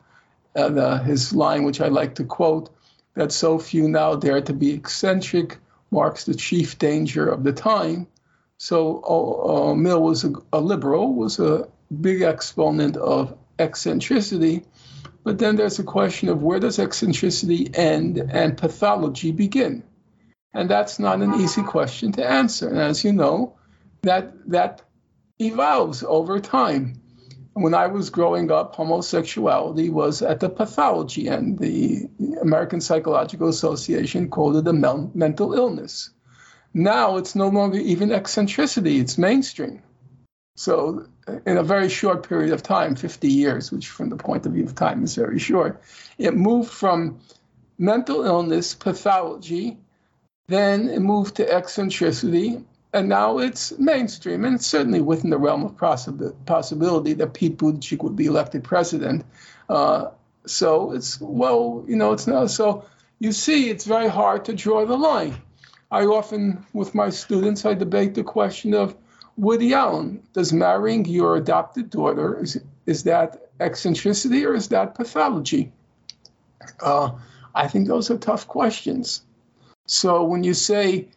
[0.56, 2.70] And uh, his line, which I like to quote,
[3.14, 5.58] that so few now dare to be eccentric
[5.92, 8.08] marks the chief danger of the time.
[8.58, 14.64] So uh, uh Mill was a, a liberal, was a big exponent of eccentricity.
[15.22, 19.82] But then there's a question of where does eccentricity end and pathology begin?
[20.54, 22.68] And that's not an easy question to answer.
[22.68, 23.56] And as you know,
[24.02, 24.82] that that
[25.38, 27.00] evolves over time.
[27.52, 31.58] When I was growing up, homosexuality was at the pathology end.
[31.58, 32.08] The
[32.40, 36.10] American Psychological Association called it a mental illness.
[36.72, 39.82] Now it's no longer even eccentricity, it's mainstream.
[40.60, 41.06] So,
[41.46, 44.64] in a very short period of time, 50 years, which from the point of view
[44.64, 45.80] of time is very short,
[46.18, 47.20] it moved from
[47.78, 49.78] mental illness, pathology,
[50.48, 52.62] then it moved to eccentricity,
[52.92, 54.44] and now it's mainstream.
[54.44, 55.78] And it's certainly within the realm of
[56.44, 59.24] possibility that Pete Buttigieg would be elected president.
[59.66, 60.10] Uh,
[60.44, 62.50] so it's, well, you know, it's not.
[62.50, 62.84] So
[63.18, 65.40] you see, it's very hard to draw the line.
[65.90, 68.94] I often, with my students, I debate the question of
[69.40, 75.72] Woody Allen, does marrying your adopted daughter is is that eccentricity or is that pathology?
[76.78, 77.12] Uh,
[77.54, 79.22] I think those are tough questions.
[79.86, 81.08] So when you say,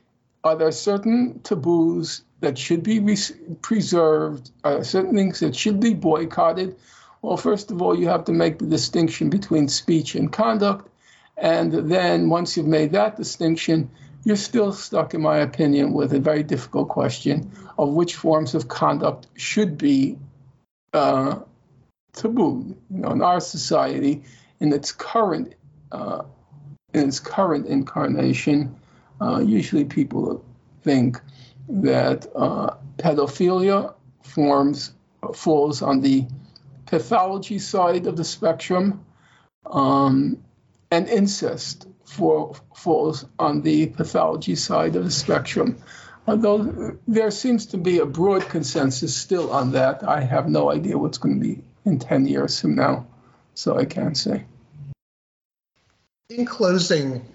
[0.42, 4.52] are there certain taboos that should be re- preserved,
[4.84, 6.78] certain things that should be boycotted?
[7.22, 10.90] Well, first of all, you have to make the distinction between speech and conduct.
[11.36, 13.90] And then once you've made that distinction,
[14.24, 18.68] you're still stuck, in my opinion, with a very difficult question of which forms of
[18.68, 20.18] conduct should be
[20.94, 21.40] uh,
[22.14, 22.78] taboo.
[22.90, 24.24] You know, in our society,
[24.60, 25.56] in its current
[25.92, 26.24] uh,
[26.94, 28.76] in its current incarnation,
[29.20, 30.46] uh, usually people
[30.84, 31.20] think
[31.68, 33.94] that uh, pedophilia
[34.24, 34.94] forms
[35.34, 36.26] falls on the
[36.86, 39.04] pathology side of the spectrum,
[39.66, 40.44] um,
[40.92, 45.78] and incest for, falls on the pathology side of the spectrum.
[46.28, 50.98] Although there seems to be a broad consensus still on that, I have no idea
[50.98, 53.08] what's going to be in 10 years from now,
[53.56, 54.46] so I can't say.
[56.30, 57.26] In closing,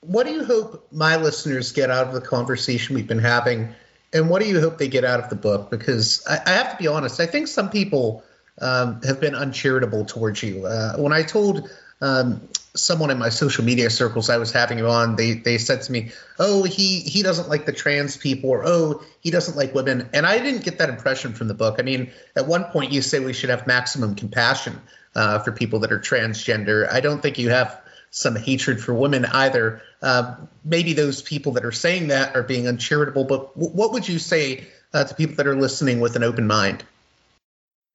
[0.00, 3.74] what do you hope my listeners get out of the conversation we've been having,
[4.12, 5.70] and what do you hope they get out of the book?
[5.70, 8.22] Because I, I have to be honest, I think some people
[8.60, 10.66] um, have been uncharitable towards you.
[10.66, 11.70] Uh, when I told
[12.00, 12.46] um,
[12.76, 15.92] someone in my social media circles I was having you on, they they said to
[15.92, 20.08] me, "Oh, he he doesn't like the trans people," or "Oh, he doesn't like women,"
[20.12, 21.76] and I didn't get that impression from the book.
[21.78, 24.80] I mean, at one point you say we should have maximum compassion
[25.14, 26.90] uh, for people that are transgender.
[26.90, 27.80] I don't think you have
[28.10, 29.82] some hatred for women either.
[30.00, 34.08] Uh, maybe those people that are saying that are being uncharitable, but w- what would
[34.08, 36.84] you say uh, to people that are listening with an open mind?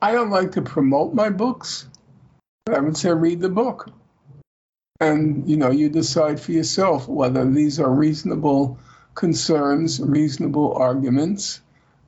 [0.01, 1.87] I don't like to promote my books.
[2.67, 3.91] I would say read the book.
[5.01, 8.77] And you know, you decide for yourself whether these are reasonable
[9.15, 11.59] concerns, reasonable arguments.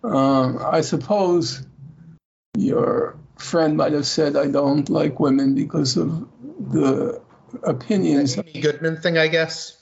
[0.03, 1.65] Um, I suppose
[2.55, 6.27] your friend might have said, I don't like women because of
[6.71, 7.19] the
[7.63, 8.37] opinions.
[8.37, 9.81] Amy Goodman thing, I guess.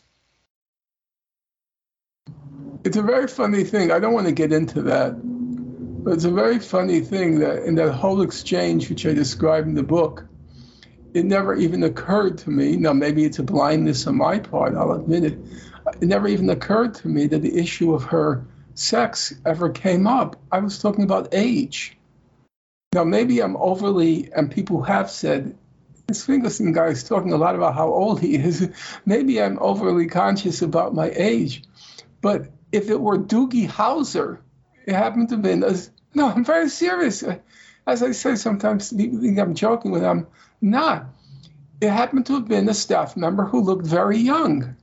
[2.85, 3.91] It's a very funny thing.
[3.91, 5.15] I don't want to get into that,
[6.03, 9.75] but it's a very funny thing that in that whole exchange, which I describe in
[9.75, 10.25] the book,
[11.13, 12.77] it never even occurred to me.
[12.77, 15.39] Now, maybe it's a blindness on my part, I'll admit it.
[16.01, 20.37] It never even occurred to me that the issue of her sex ever came up.
[20.51, 21.97] I was talking about age.
[22.93, 25.57] Now, maybe I'm overly, and people have said,
[26.07, 28.69] this Finkelstein guy is talking a lot about how old he is.
[29.05, 31.63] Maybe I'm overly conscious about my age.
[32.19, 34.39] But if it were Doogie Howser,
[34.85, 37.23] it happened to be, no, I'm very serious.
[37.87, 40.27] As I say, sometimes people think I'm joking with them.
[40.61, 41.07] Not.
[41.81, 44.75] It happened to have been a staff member who looked very young.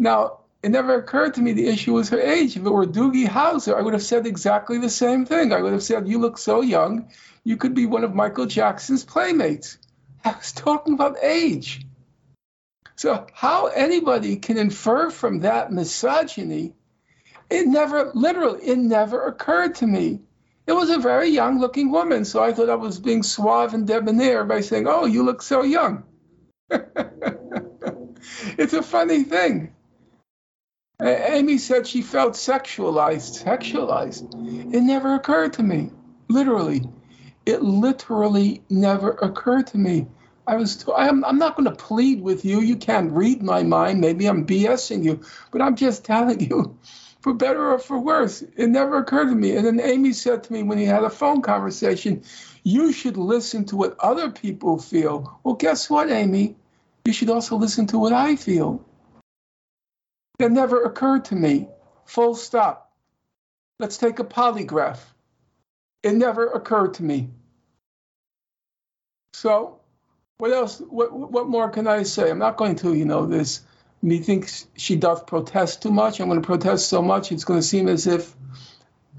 [0.00, 2.56] Now, it never occurred to me the issue was her age.
[2.56, 5.52] If it were Doogie Howser, I would have said exactly the same thing.
[5.52, 7.10] I would have said, You look so young,
[7.44, 9.78] you could be one of Michael Jackson's playmates.
[10.24, 11.86] I was talking about age.
[12.96, 16.74] So, how anybody can infer from that misogyny,
[17.48, 20.20] it never, literally, it never occurred to me.
[20.70, 23.88] It was a very young looking woman, so I thought I was being suave and
[23.88, 26.04] debonair by saying, Oh, you look so young.
[26.70, 29.74] it's a funny thing.
[31.02, 33.42] Amy said she felt sexualized.
[33.42, 34.72] Sexualized.
[34.72, 35.90] It never occurred to me.
[36.28, 36.88] Literally.
[37.44, 40.06] It literally never occurred to me.
[40.46, 42.60] I was, t- I'm, I'm not going to plead with you.
[42.60, 44.00] You can't read my mind.
[44.00, 45.20] Maybe I'm BSing you,
[45.50, 46.78] but I'm just telling you,
[47.20, 49.56] for better or for worse, it never occurred to me.
[49.56, 52.24] And then Amy said to me when he had a phone conversation,
[52.62, 55.38] you should listen to what other people feel.
[55.44, 56.56] Well, guess what, Amy?
[57.04, 58.84] You should also listen to what I feel.
[60.38, 61.68] That never occurred to me.
[62.06, 62.92] Full stop.
[63.78, 64.98] Let's take a polygraph.
[66.02, 67.30] It never occurred to me.
[69.34, 69.80] So,
[70.38, 70.78] what else?
[70.80, 72.30] What what more can I say?
[72.30, 73.60] I'm not going to, you know, this.
[74.02, 76.20] Methinks she doth protest too much.
[76.20, 78.34] I'm going to protest so much it's going to seem as if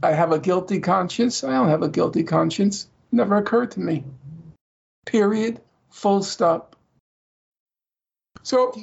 [0.01, 1.43] I have a guilty conscience.
[1.43, 2.85] I don't have a guilty conscience.
[3.11, 4.03] It never occurred to me.
[5.05, 5.61] Period.
[5.91, 6.75] Full stop.
[8.43, 8.73] So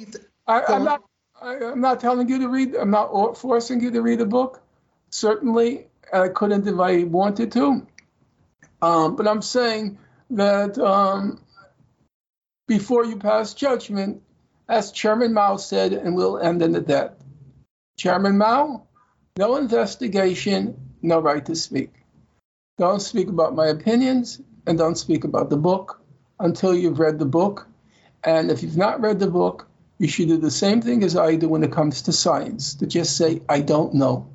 [0.47, 1.03] I, I'm not.
[1.41, 2.75] I, am not telling you to read.
[2.75, 4.61] I'm not forcing you to read a book.
[5.09, 7.85] Certainly, I couldn't if I wanted to.
[8.81, 9.97] Um, but I'm saying
[10.31, 11.41] that um,
[12.67, 14.21] before you pass judgment,
[14.69, 17.11] as Chairman Mao said, and we'll end in the death.
[17.97, 18.87] Chairman Mao,
[19.35, 21.91] no investigation, no right to speak.
[22.77, 25.99] Don't speak about my opinions and don't speak about the book
[26.39, 27.67] until you've read the book.
[28.23, 29.67] And if you've not read the book,
[29.97, 32.87] you should do the same thing as I do when it comes to science, to
[32.87, 34.29] just say, I don't know.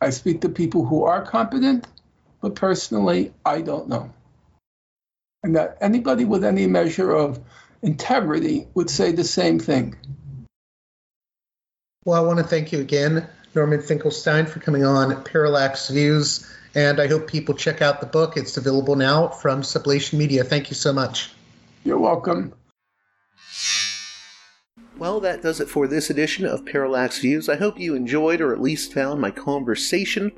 [0.00, 1.86] I speak to people who are competent,
[2.40, 4.12] but personally, I don't know.
[5.42, 7.40] And that anybody with any measure of
[7.82, 9.96] integrity would say the same thing.
[12.04, 16.46] Well, I want to thank you again, Norman Finkelstein, for coming on Parallax Views.
[16.74, 18.36] And I hope people check out the book.
[18.36, 20.42] It's available now from Sublation Media.
[20.42, 21.30] Thank you so much.
[21.84, 22.54] You're welcome.
[24.96, 27.48] Well, that does it for this edition of Parallax Views.
[27.48, 30.32] I hope you enjoyed or at least found my conversation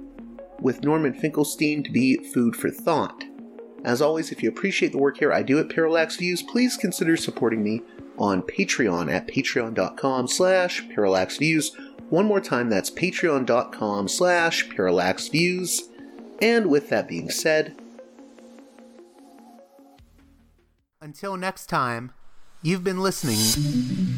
[0.61, 3.25] with Norman Finkelstein to be food for thought.
[3.85, 7.17] As always, if you appreciate the work here I do at Parallax Views, please consider
[7.17, 7.83] supporting me
[8.17, 11.71] on Patreon at patreon.com slash parallaxviews.
[12.09, 15.83] One more time, that's patreon.com slash parallaxviews.
[16.41, 17.77] And with that being said,
[21.01, 22.13] until next time,
[22.63, 23.37] you've been listening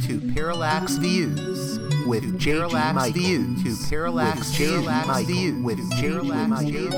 [0.07, 6.95] to Parallax Views with Parallax Views to Parallax Views with Parallax Views.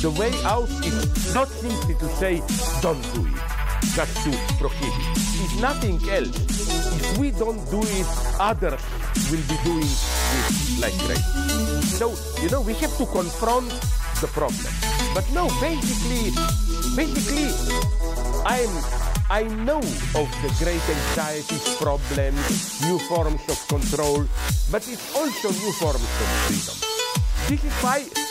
[0.00, 2.42] The way out is not simply to say,
[2.82, 3.42] don't do it,
[3.94, 5.18] just to prohibit.
[5.42, 6.36] It's nothing else.
[7.00, 8.06] If we don't do it,
[8.38, 8.82] others
[9.30, 11.82] will be doing it like crazy.
[11.98, 13.70] So, you know, we have to confront
[14.20, 14.72] the problem.
[15.14, 16.30] But no, basically,
[16.94, 17.50] basically,
[18.46, 18.70] I'm
[19.30, 19.78] I know
[20.16, 24.24] of the great anxieties, problems, new forms of control,
[24.72, 26.76] but it's also new forms of freedom.
[27.46, 28.06] This is why